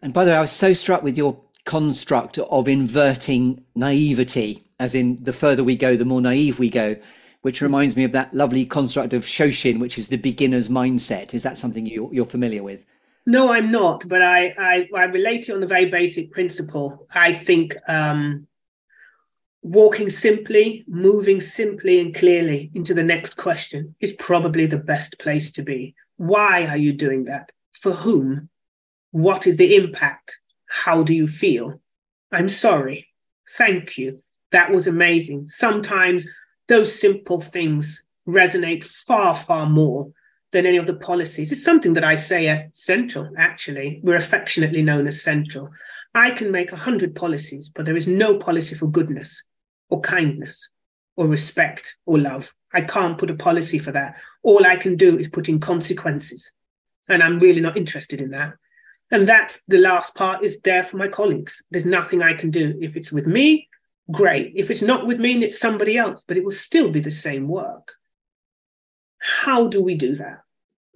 [0.00, 4.94] And by the way, I was so struck with your construct of inverting naivety, as
[4.94, 6.96] in the further we go, the more naive we go.
[7.46, 11.32] which reminds me of that lovely construct of Shoshin, which is the beginner's mindset.
[11.32, 12.84] Is that something you, you're familiar with?
[13.24, 17.06] No, I'm not, but I, I, I relate it on a very basic principle.
[17.14, 18.48] I think um,
[19.62, 25.52] walking simply, moving simply and clearly into the next question is probably the best place
[25.52, 25.94] to be.
[26.16, 27.52] Why are you doing that?
[27.70, 28.48] For whom?
[29.12, 30.40] What is the impact?
[30.68, 31.80] How do you feel?
[32.32, 33.08] I'm sorry.
[33.50, 34.22] Thank you.
[34.52, 35.48] That was amazing.
[35.48, 36.26] Sometimes
[36.68, 40.10] those simple things resonate far, far more
[40.52, 41.52] than any of the policies.
[41.52, 44.00] It's something that I say at Central, actually.
[44.02, 45.70] We're affectionately known as Central.
[46.14, 49.42] I can make a hundred policies, but there is no policy for goodness
[49.88, 50.70] or kindness
[51.16, 52.54] or respect or love.
[52.72, 54.16] I can't put a policy for that.
[54.42, 56.52] All I can do is put in consequences.
[57.08, 58.54] And I'm really not interested in that.
[59.10, 61.62] And that's the last part is there for my colleagues.
[61.70, 62.76] There's nothing I can do.
[62.80, 63.68] If it's with me,
[64.10, 64.52] great.
[64.56, 67.10] If it's not with me and it's somebody else, but it will still be the
[67.10, 67.94] same work.
[69.18, 70.40] How do we do that?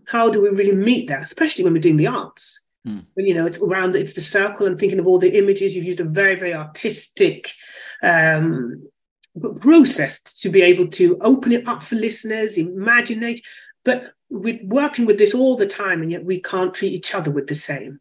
[0.09, 2.61] How do we really meet that, especially when we're doing the arts?
[2.87, 3.07] Mm.
[3.15, 4.67] When, you know, it's around, it's the circle.
[4.67, 5.75] I'm thinking of all the images.
[5.75, 7.53] You've used a very, very artistic
[8.03, 8.89] um,
[9.61, 13.45] process to be able to open it up for listeners, imagine imagination.
[13.85, 17.31] But we're working with this all the time, and yet we can't treat each other
[17.31, 18.01] with the same.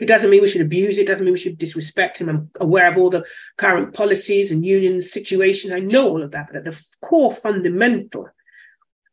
[0.00, 2.28] It doesn't mean we should abuse it, it doesn't mean we should disrespect him.
[2.28, 3.24] I'm aware of all the
[3.56, 5.72] current policies and union situations.
[5.72, 8.28] I know all of that, but at the core fundamental,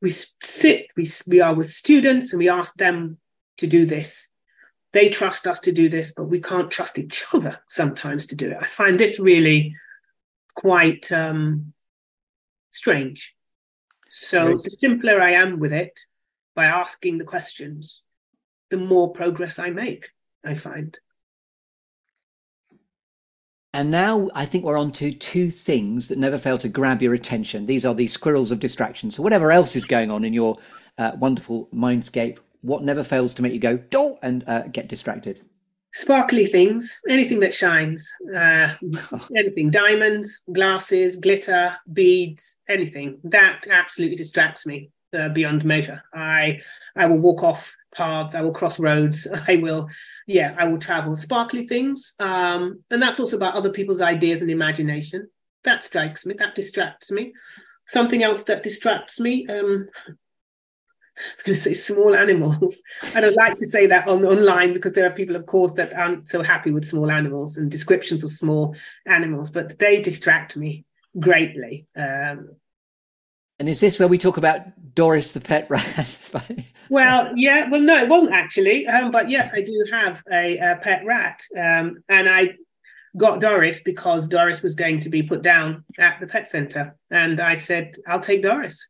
[0.01, 3.19] we sit, we, we are with students and we ask them
[3.57, 4.29] to do this.
[4.91, 8.49] They trust us to do this, but we can't trust each other sometimes to do
[8.49, 8.57] it.
[8.59, 9.75] I find this really
[10.55, 11.73] quite um,
[12.71, 13.35] strange.
[14.09, 15.97] So the simpler I am with it,
[16.55, 18.01] by asking the questions,
[18.69, 20.09] the more progress I make,
[20.43, 20.97] I find.
[23.73, 27.13] And now I think we're on to two things that never fail to grab your
[27.13, 27.65] attention.
[27.65, 29.11] These are the squirrels of distraction.
[29.11, 30.57] So, whatever else is going on in your
[30.97, 35.45] uh, wonderful mindscape, what never fails to make you go, do and uh, get distracted?
[35.93, 38.75] Sparkly things, anything that shines, uh,
[39.37, 43.19] anything, diamonds, glasses, glitter, beads, anything.
[43.23, 46.03] That absolutely distracts me uh, beyond measure.
[46.13, 46.61] I
[46.95, 49.89] I will walk off paths, I will cross roads, I will,
[50.27, 51.15] yeah, I will travel.
[51.15, 52.13] Sparkly things.
[52.19, 55.29] Um, and that's also about other people's ideas and imagination.
[55.63, 57.33] That strikes me, that distracts me.
[57.85, 59.89] Something else that distracts me, um,
[61.17, 62.81] I was going to say small animals.
[63.13, 65.93] I don't like to say that on online because there are people, of course, that
[65.93, 70.85] aren't so happy with small animals and descriptions of small animals, but they distract me
[71.19, 71.85] greatly.
[71.95, 72.55] Um,
[73.61, 74.61] and is this where we talk about
[74.95, 76.19] Doris the pet rat?
[76.89, 77.69] well, yeah.
[77.69, 78.87] Well, no, it wasn't actually.
[78.87, 82.55] Um, but yes, I do have a, a pet rat, um, and I
[83.15, 87.39] got Doris because Doris was going to be put down at the pet center, and
[87.39, 88.87] I said, "I'll take Doris."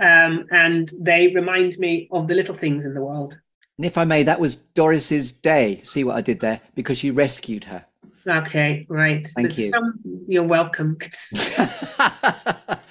[0.00, 3.38] Um, and they remind me of the little things in the world.
[3.76, 5.80] And if I may, that was Doris's day.
[5.84, 6.60] See what I did there?
[6.74, 7.84] Because you rescued her.
[8.26, 9.24] Okay, right.
[9.24, 9.70] Thank There's you.
[9.70, 10.98] Some, you're welcome.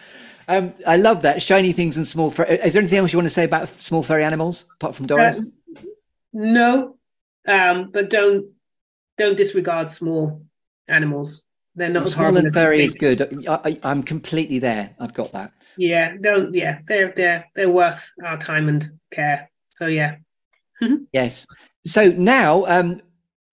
[0.48, 2.30] Um, I love that shiny things and small.
[2.30, 5.38] Is there anything else you want to say about small furry animals apart from Doris?
[5.38, 5.82] Uh,
[6.34, 6.98] no,
[7.48, 8.46] um, but don't
[9.18, 10.42] don't disregard small
[10.88, 11.44] animals.
[11.76, 13.46] They're not small and furry is good.
[13.48, 14.96] I, am completely there.
[15.00, 15.52] I've got that.
[15.78, 16.54] Yeah, don't.
[16.54, 19.52] Yeah, they're they're they're worth our time and care.
[19.70, 20.16] So yeah.
[21.14, 21.46] yes.
[21.86, 23.02] So now, um,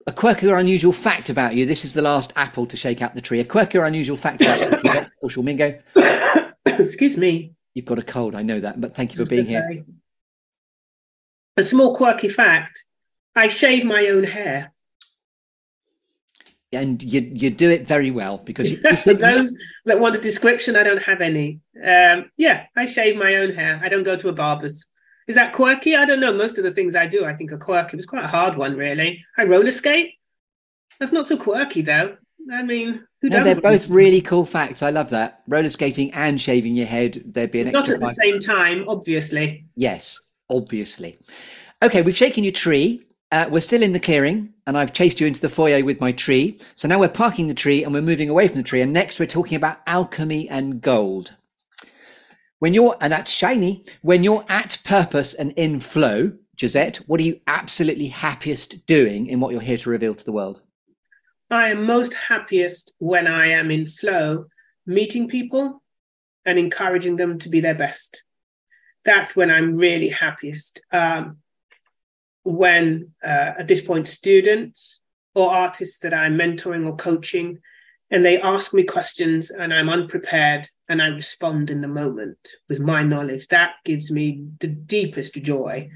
[0.07, 1.65] a quirky or unusual fact about you.
[1.65, 3.39] This is the last apple to shake out the tree.
[3.41, 5.05] A quirky or unusual fact about
[5.35, 5.79] you, Mingo.
[6.79, 7.53] Excuse me.
[7.73, 9.67] You've got a cold, I know that, but thank you for being here.
[9.67, 9.83] Say,
[11.57, 12.83] a small quirky fact
[13.35, 14.71] I shave my own hair.
[16.71, 20.19] And you you do it very well because you, you said those that want a
[20.19, 21.61] description, I don't have any.
[21.81, 23.79] Um, yeah, I shave my own hair.
[23.83, 24.85] I don't go to a barber's.
[25.27, 25.95] Is that quirky?
[25.95, 26.33] I don't know.
[26.33, 27.93] Most of the things I do, I think, are quirky.
[27.93, 29.23] It was quite a hard one, really.
[29.37, 30.15] I roller skate.
[30.99, 32.17] That's not so quirky, though.
[32.51, 34.83] I mean, who no, they're both really cool facts.
[34.83, 35.41] I love that.
[35.47, 37.21] Roller skating and shaving your head.
[37.25, 39.65] There'd be an not at the same time, obviously.
[39.75, 41.17] Yes, obviously.
[41.81, 43.01] Okay, we've shaken your tree.
[43.31, 46.11] Uh, we're still in the clearing, and I've chased you into the foyer with my
[46.11, 46.59] tree.
[46.75, 48.81] So now we're parking the tree and we're moving away from the tree.
[48.81, 51.33] And next, we're talking about alchemy and gold.
[52.59, 57.23] When you're, and that's shiny, when you're at purpose and in flow, Josette, what are
[57.23, 60.61] you absolutely happiest doing in what you're here to reveal to the world?
[61.49, 64.45] I am most happiest when I am in flow,
[64.85, 65.81] meeting people
[66.45, 68.23] and encouraging them to be their best.
[69.03, 70.81] That's when I'm really happiest.
[70.91, 71.37] Um,
[72.43, 75.01] when, uh, at this point, students
[75.33, 77.59] or artists that I'm mentoring or coaching,
[78.09, 82.37] and they ask me questions and I'm unprepared and I respond in the moment
[82.69, 83.47] with my knowledge.
[83.47, 85.89] That gives me the deepest joy.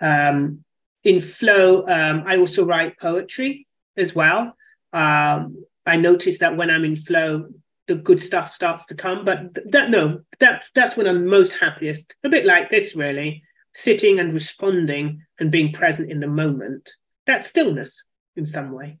[0.00, 0.64] Um,
[1.04, 4.56] in flow, um, I also write poetry as well.
[4.92, 7.48] Um, I notice that when I'm in flow,
[7.88, 9.24] the good stuff starts to come.
[9.24, 12.14] But that no, that's that's when I'm most happiest.
[12.24, 13.42] A bit like this, really,
[13.74, 16.90] sitting and responding and being present in the moment.
[17.26, 18.04] That stillness
[18.36, 18.98] in some way.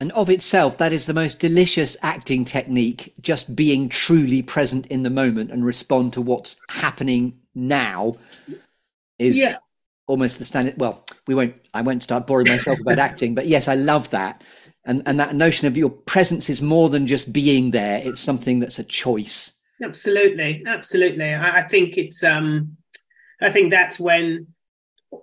[0.00, 5.02] And of itself, that is the most delicious acting technique, just being truly present in
[5.02, 8.14] the moment and respond to what's happening now
[9.18, 9.56] is yeah.
[10.06, 10.74] almost the standard.
[10.78, 14.44] Well, we won't, I won't start boring myself about acting, but yes, I love that.
[14.88, 18.02] And, and that notion of your presence is more than just being there.
[18.02, 19.52] It's something that's a choice.
[19.82, 20.64] Absolutely.
[20.66, 21.34] Absolutely.
[21.34, 22.78] I, I think it's, um,
[23.40, 24.48] I think that's when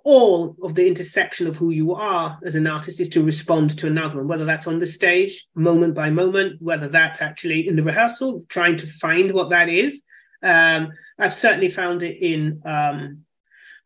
[0.04, 3.86] all of the intersection of who you are as an artist is to respond to
[3.86, 7.82] another one, whether that's on the stage, moment by moment, whether that's actually in the
[7.82, 10.00] rehearsal, trying to find what that is.
[10.42, 13.25] Um, I've certainly found it in um,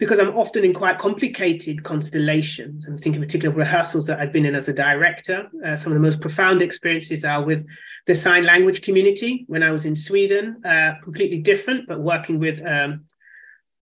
[0.01, 2.87] because I'm often in quite complicated constellations.
[2.87, 5.49] I'm thinking particularly of rehearsals that I've been in as a director.
[5.65, 7.67] Uh, some of the most profound experiences are with
[8.07, 12.67] the sign language community when I was in Sweden, uh, completely different, but working with
[12.67, 13.05] um,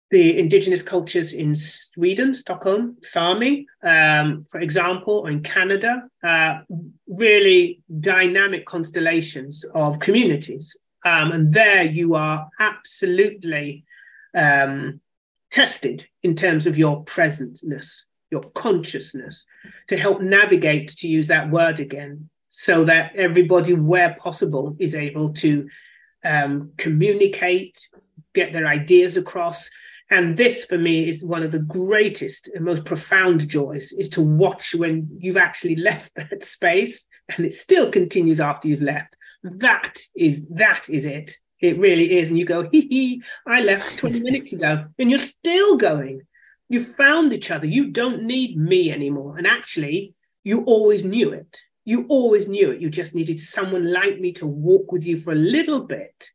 [0.10, 6.60] the indigenous cultures in Sweden, Stockholm, Sami, um, for example, or in Canada, uh,
[7.08, 10.78] really dynamic constellations of communities.
[11.04, 13.84] Um, and there you are absolutely
[14.34, 15.02] um,
[15.56, 19.46] tested in terms of your presentness, your consciousness,
[19.88, 25.34] to help navigate, to use that word again, so that everybody, where possible, is able
[25.34, 25.68] to
[26.24, 27.90] um, communicate,
[28.34, 29.70] get their ideas across
[30.10, 34.22] and this for me is one of the greatest and most profound joys is to
[34.22, 39.16] watch when you've actually left that space and it still continues after you've left.
[39.44, 41.38] That is that is it.
[41.60, 42.30] It really is.
[42.30, 44.86] And you go, hee hee, I left 20 minutes ago.
[45.00, 46.22] And you're still going.
[46.68, 47.66] You found each other.
[47.66, 49.38] You don't need me anymore.
[49.38, 51.62] And actually, you always knew it.
[51.86, 52.82] You always knew it.
[52.82, 56.32] You just needed someone like me to walk with you for a little bit.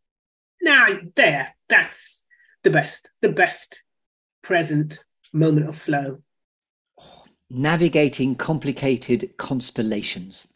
[0.62, 2.24] Now, there, that's
[2.62, 3.82] the best, the best
[4.42, 5.02] present
[5.32, 6.22] moment of flow.
[7.50, 10.46] Navigating complicated constellations.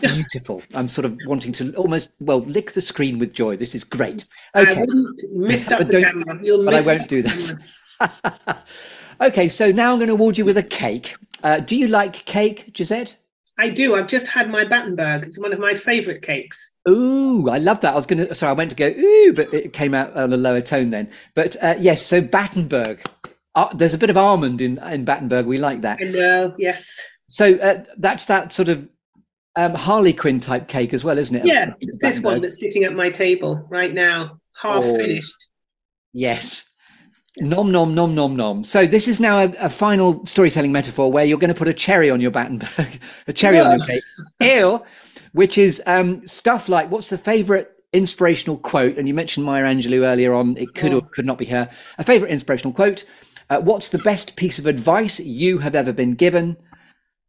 [0.00, 0.62] Beautiful.
[0.74, 3.56] I'm sort of wanting to almost well lick the screen with joy.
[3.56, 4.24] This is great.
[4.54, 4.72] Okay.
[4.72, 6.38] I wouldn't miss up the camera.
[6.42, 8.58] You'll but I won't do that.
[9.20, 11.14] okay, so now I'm going to award you with a cake.
[11.42, 13.16] Uh, do you like cake, Josette?
[13.58, 13.94] I do.
[13.94, 15.24] I've just had my Battenberg.
[15.24, 16.70] It's one of my favourite cakes.
[16.88, 17.92] Ooh, I love that.
[17.92, 20.32] I was going to, sorry, I went to go, ooh, but it came out on
[20.32, 21.10] a lower tone then.
[21.34, 23.02] But uh, yes, so Battenberg.
[23.54, 25.46] Uh, there's a bit of almond in, in Battenberg.
[25.46, 25.98] We like that.
[26.00, 26.98] I know, yes.
[27.28, 28.88] So uh, that's that sort of
[29.56, 31.44] um, Harlequin type cake as well, isn't it?
[31.44, 35.48] Yeah, it's this one that's sitting at my table right now, half oh, finished.
[36.12, 36.64] Yes.
[37.38, 38.64] Nom nom nom nom nom.
[38.64, 41.72] So this is now a, a, final storytelling metaphor where you're going to put a
[41.72, 44.02] cherry on your Battenberg, a cherry on your cake.
[44.40, 44.82] Ew,
[45.32, 48.98] which is um, stuff like what's the favorite inspirational quote?
[48.98, 50.58] And you mentioned Maya Angelou earlier on.
[50.58, 50.98] It could oh.
[50.98, 51.70] or could not be her.
[51.96, 53.06] A favorite inspirational quote.
[53.48, 56.58] Uh, what's the best piece of advice you have ever been given?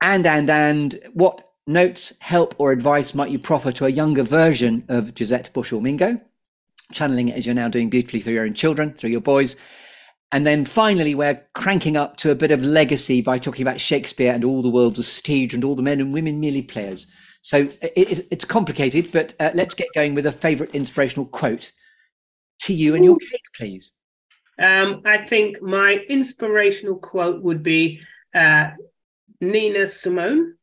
[0.02, 4.84] And and and what notes, help, or advice might you proffer to a younger version
[4.90, 6.20] of Josette Bushell Mingo?
[6.92, 9.56] Channeling it as you're now doing beautifully through your own children, through your boys.
[10.32, 14.34] And then finally, we're cranking up to a bit of legacy by talking about Shakespeare
[14.34, 17.08] and all the worlds of stage and all the men and women merely players.
[17.44, 21.72] So it, it, it's complicated, but uh, let's get going with a favorite inspirational quote
[22.62, 23.94] to you and your cake, please.
[24.60, 28.02] Um, I think my inspirational quote would be
[28.34, 28.72] uh,
[29.42, 30.56] Nina Simone.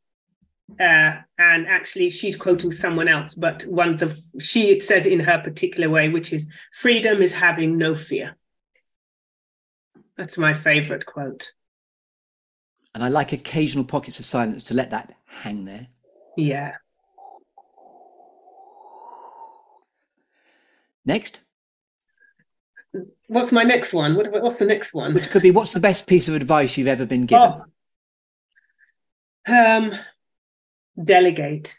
[0.79, 5.21] Uh, and actually, she's quoting someone else, but one of the she says it in
[5.21, 8.37] her particular way, which is freedom is having no fear.
[10.17, 11.53] That's my favorite quote.
[12.95, 15.87] And I like occasional pockets of silence to let that hang there.
[16.37, 16.77] Yeah.
[21.05, 21.41] Next.
[23.29, 24.17] What's my next one?
[24.17, 25.15] What, what's the next one?
[25.15, 27.63] Which could be what's the best piece of advice you've ever been given?
[29.49, 29.77] Oh.
[29.77, 29.93] Um,
[31.03, 31.77] delegate.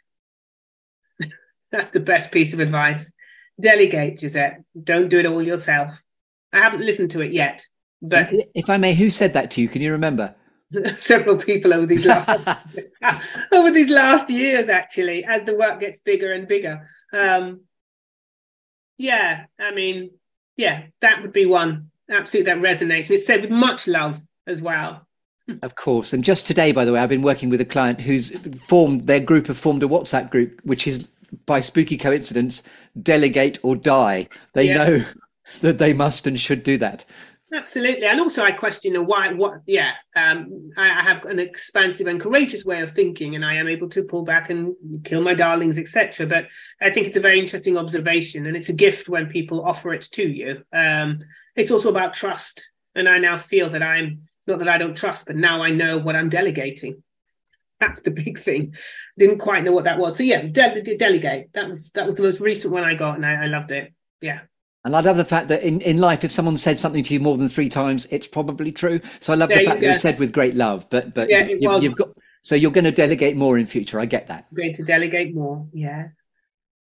[1.71, 3.13] That's the best piece of advice.
[3.59, 4.61] Delegate, Josette.
[4.83, 6.01] Don't do it all yourself.
[6.51, 7.65] I haven't listened to it yet,
[8.01, 9.69] but if I may, who said that to you?
[9.69, 10.35] Can you remember?
[10.95, 12.47] Several people over these last
[13.51, 16.89] over these last years, actually, as the work gets bigger and bigger.
[17.13, 17.61] Um,
[18.97, 20.11] yeah, I mean,
[20.57, 23.07] yeah, that would be one absolutely that resonates.
[23.07, 25.07] And it's said with much love as well.
[25.61, 26.13] Of course.
[26.13, 28.31] And just today, by the way, I've been working with a client who's
[28.67, 31.07] formed their group have formed a WhatsApp group, which is
[31.45, 32.63] by spooky coincidence,
[33.01, 34.27] delegate or die.
[34.53, 34.77] They yeah.
[34.77, 35.05] know
[35.61, 37.05] that they must and should do that.
[37.53, 39.33] Absolutely, and also I question why.
[39.33, 39.59] What?
[39.65, 43.67] Yeah, um, I, I, have an expansive and courageous way of thinking, and I am
[43.67, 44.73] able to pull back and
[45.03, 46.27] kill my darlings, etc.
[46.27, 46.47] But
[46.79, 50.03] I think it's a very interesting observation, and it's a gift when people offer it
[50.13, 50.63] to you.
[50.71, 51.19] Um,
[51.57, 55.25] it's also about trust, and I now feel that I'm not that I don't trust,
[55.25, 57.03] but now I know what I'm delegating.
[57.79, 58.75] That's the big thing.
[59.17, 60.15] Didn't quite know what that was.
[60.15, 61.51] So yeah, de- de- delegate.
[61.53, 63.93] That was that was the most recent one I got, and I, I loved it.
[64.21, 64.41] Yeah.
[64.83, 67.19] And I love the fact that in, in life, if someone said something to you
[67.19, 68.99] more than three times, it's probably true.
[69.19, 70.89] So I love there the fact that it was said with great love.
[70.89, 72.09] But but yeah, you, have got
[72.41, 73.99] so you're going to delegate more in future.
[73.99, 74.47] I get that.
[74.49, 75.67] I'm going to delegate more.
[75.71, 76.09] Yeah.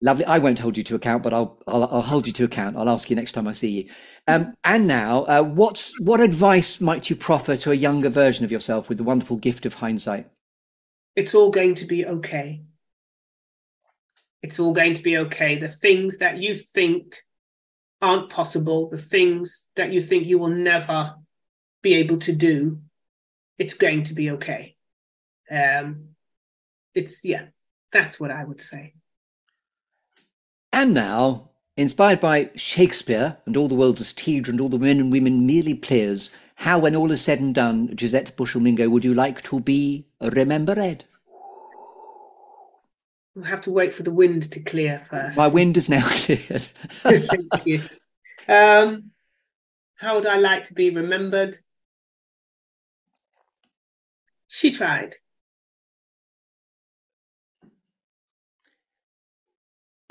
[0.04, 0.24] Lovely.
[0.24, 2.76] I won't hold you to account, but I'll I'll, I'll hold you to account.
[2.76, 3.90] I'll ask you next time I see you.
[4.26, 8.50] Um, and now, uh, what's what advice might you proffer to a younger version of
[8.50, 10.28] yourself with the wonderful gift of hindsight?
[11.14, 12.62] It's all going to be okay.
[14.42, 15.56] It's all going to be okay.
[15.56, 17.22] The things that you think
[18.00, 21.14] aren't possible, the things that you think you will never
[21.80, 22.80] be able to do,
[23.56, 24.76] it's going to be okay.
[25.48, 26.16] Um,
[26.92, 27.46] it's, yeah,
[27.92, 28.94] that's what I would say.
[30.72, 35.12] And now, inspired by Shakespeare and all the world's teacher and all the men and
[35.12, 39.42] women merely players, how, when all is said and done, Josette Bushell-Mingo, would you like
[39.42, 41.04] to be remembered?
[43.34, 45.36] We'll have to wait for the wind to clear first.
[45.36, 46.68] My wind is now cleared.
[47.02, 47.80] Thank you.
[48.48, 49.10] Um,
[49.96, 51.56] how would I like to be remembered?
[54.48, 55.16] She tried.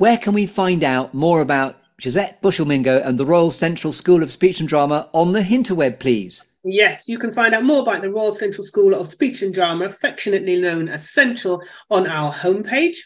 [0.01, 4.31] Where can we find out more about Josette Bushell-Mingo and the Royal Central School of
[4.31, 6.43] Speech and Drama on the Hinterweb, please?
[6.63, 9.85] Yes, you can find out more about the Royal Central School of Speech and Drama,
[9.85, 12.97] affectionately known as Central, on our homepage.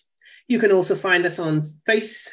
[0.47, 2.27] You can also find us on Facebook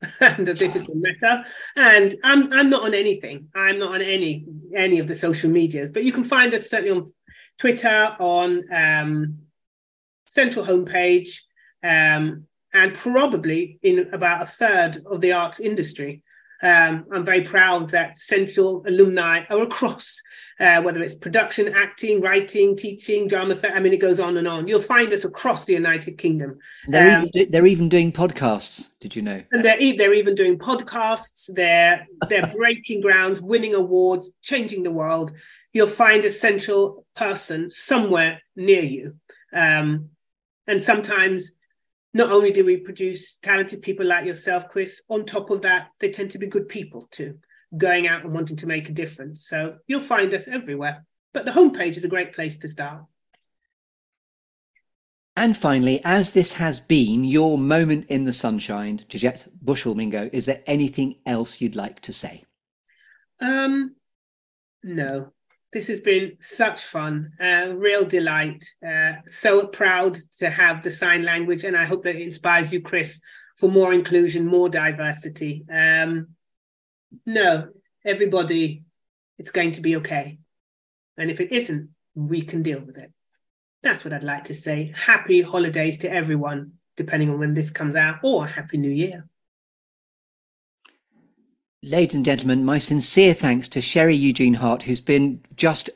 [0.22, 1.44] and the digital meta.
[1.76, 3.48] And I'm I'm not on anything.
[3.54, 6.98] I'm not on any any of the social medias, but you can find us certainly
[6.98, 7.12] on
[7.58, 9.40] Twitter, on um,
[10.24, 11.40] Central homepage,
[11.84, 16.22] um, and probably in about a third of the arts industry.
[16.62, 20.20] Um, I'm very proud that Central alumni are across,
[20.60, 23.54] uh, whether it's production, acting, writing, teaching, drama.
[23.54, 24.68] Th- I mean, it goes on and on.
[24.68, 26.58] You'll find us across the United Kingdom.
[26.86, 28.88] They're, um, even, do- they're even doing podcasts.
[29.00, 29.42] Did you know?
[29.52, 31.48] And they're, e- they're even doing podcasts.
[31.52, 35.32] They're they're breaking grounds, winning awards, changing the world.
[35.72, 39.14] You'll find a central person somewhere near you,
[39.54, 40.10] um,
[40.66, 41.52] and sometimes
[42.12, 46.10] not only do we produce talented people like yourself, Chris, on top of that, they
[46.10, 47.38] tend to be good people too,
[47.76, 49.46] going out and wanting to make a difference.
[49.46, 51.04] So you'll find us everywhere.
[51.32, 53.04] But the homepage is a great place to start.
[55.36, 60.62] And finally, as this has been your moment in the sunshine, Josette Bushell-Mingo, is there
[60.66, 62.44] anything else you'd like to say?
[63.40, 63.94] Um,
[64.82, 65.32] no,
[65.72, 68.64] this has been such fun, uh, real delight.
[68.86, 72.80] Uh, so proud to have the sign language, and I hope that it inspires you,
[72.80, 73.20] Chris,
[73.56, 75.64] for more inclusion, more diversity.
[75.72, 76.28] Um,
[77.24, 77.68] no,
[78.04, 78.82] everybody,
[79.38, 80.38] it's going to be okay.
[81.16, 83.12] And if it isn't, we can deal with it.
[83.82, 84.92] That's what I'd like to say.
[84.96, 89.26] Happy holidays to everyone, depending on when this comes out, or Happy New Year.
[91.82, 95.88] Ladies and gentlemen, my sincere thanks to Sherrie Eugene Hart, who's been just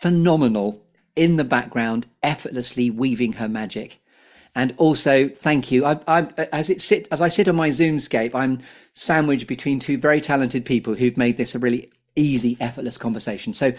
[0.00, 0.80] phenomenal
[1.16, 4.00] in the background, effortlessly weaving her magic.
[4.54, 5.84] And also, thank you.
[5.84, 8.60] I, I, as it sit, as I sit on my Zoomscape, I'm
[8.92, 13.52] sandwiched between two very talented people who've made this a really easy, effortless conversation.
[13.52, 13.72] So,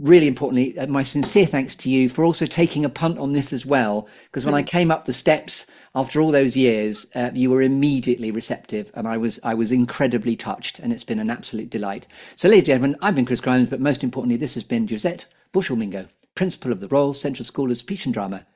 [0.00, 3.52] really importantly, uh, my sincere thanks to you for also taking a punt on this
[3.52, 4.08] as well.
[4.24, 8.30] Because when I came up the steps after all those years, uh, you were immediately
[8.30, 12.06] receptive, and I was I was incredibly touched, and it's been an absolute delight.
[12.36, 15.26] So, ladies and gentlemen, I've been Chris Grimes, but most importantly, this has been Josette
[15.52, 18.46] Bushell-Mingo, Principal of the Royal Central School of Speech and Drama.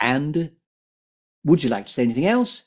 [0.00, 0.50] And
[1.44, 2.64] would you like to say anything else?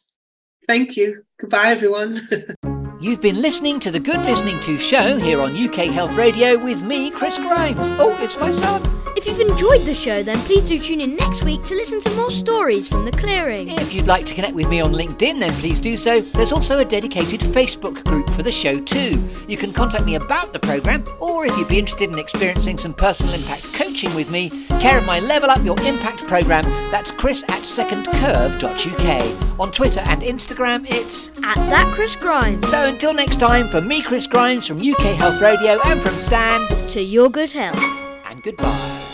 [0.67, 1.23] Thank you.
[1.39, 2.27] Goodbye, everyone.
[3.01, 6.83] You've been listening to the Good Listening To show here on UK Health Radio with
[6.83, 7.87] me, Chris Grimes.
[7.91, 8.81] Oh, it's my son.
[9.15, 12.09] If you've enjoyed the show, then please do tune in next week to listen to
[12.11, 13.69] more stories from the clearing.
[13.69, 16.21] If you'd like to connect with me on LinkedIn, then please do so.
[16.21, 19.21] There's also a dedicated Facebook group for the show, too.
[19.47, 22.93] You can contact me about the programme, or if you'd be interested in experiencing some
[22.93, 24.49] personal impact coaching with me,
[24.79, 29.59] care of my Level Up Your Impact programme, that's chris at secondcurve.uk.
[29.59, 32.69] On Twitter and Instagram, it's at that Chris Grimes.
[32.69, 36.65] So until next time, for me, Chris Grimes, from UK Health Radio, and from Stan,
[36.89, 38.08] to your good health
[38.51, 39.08] goodbye.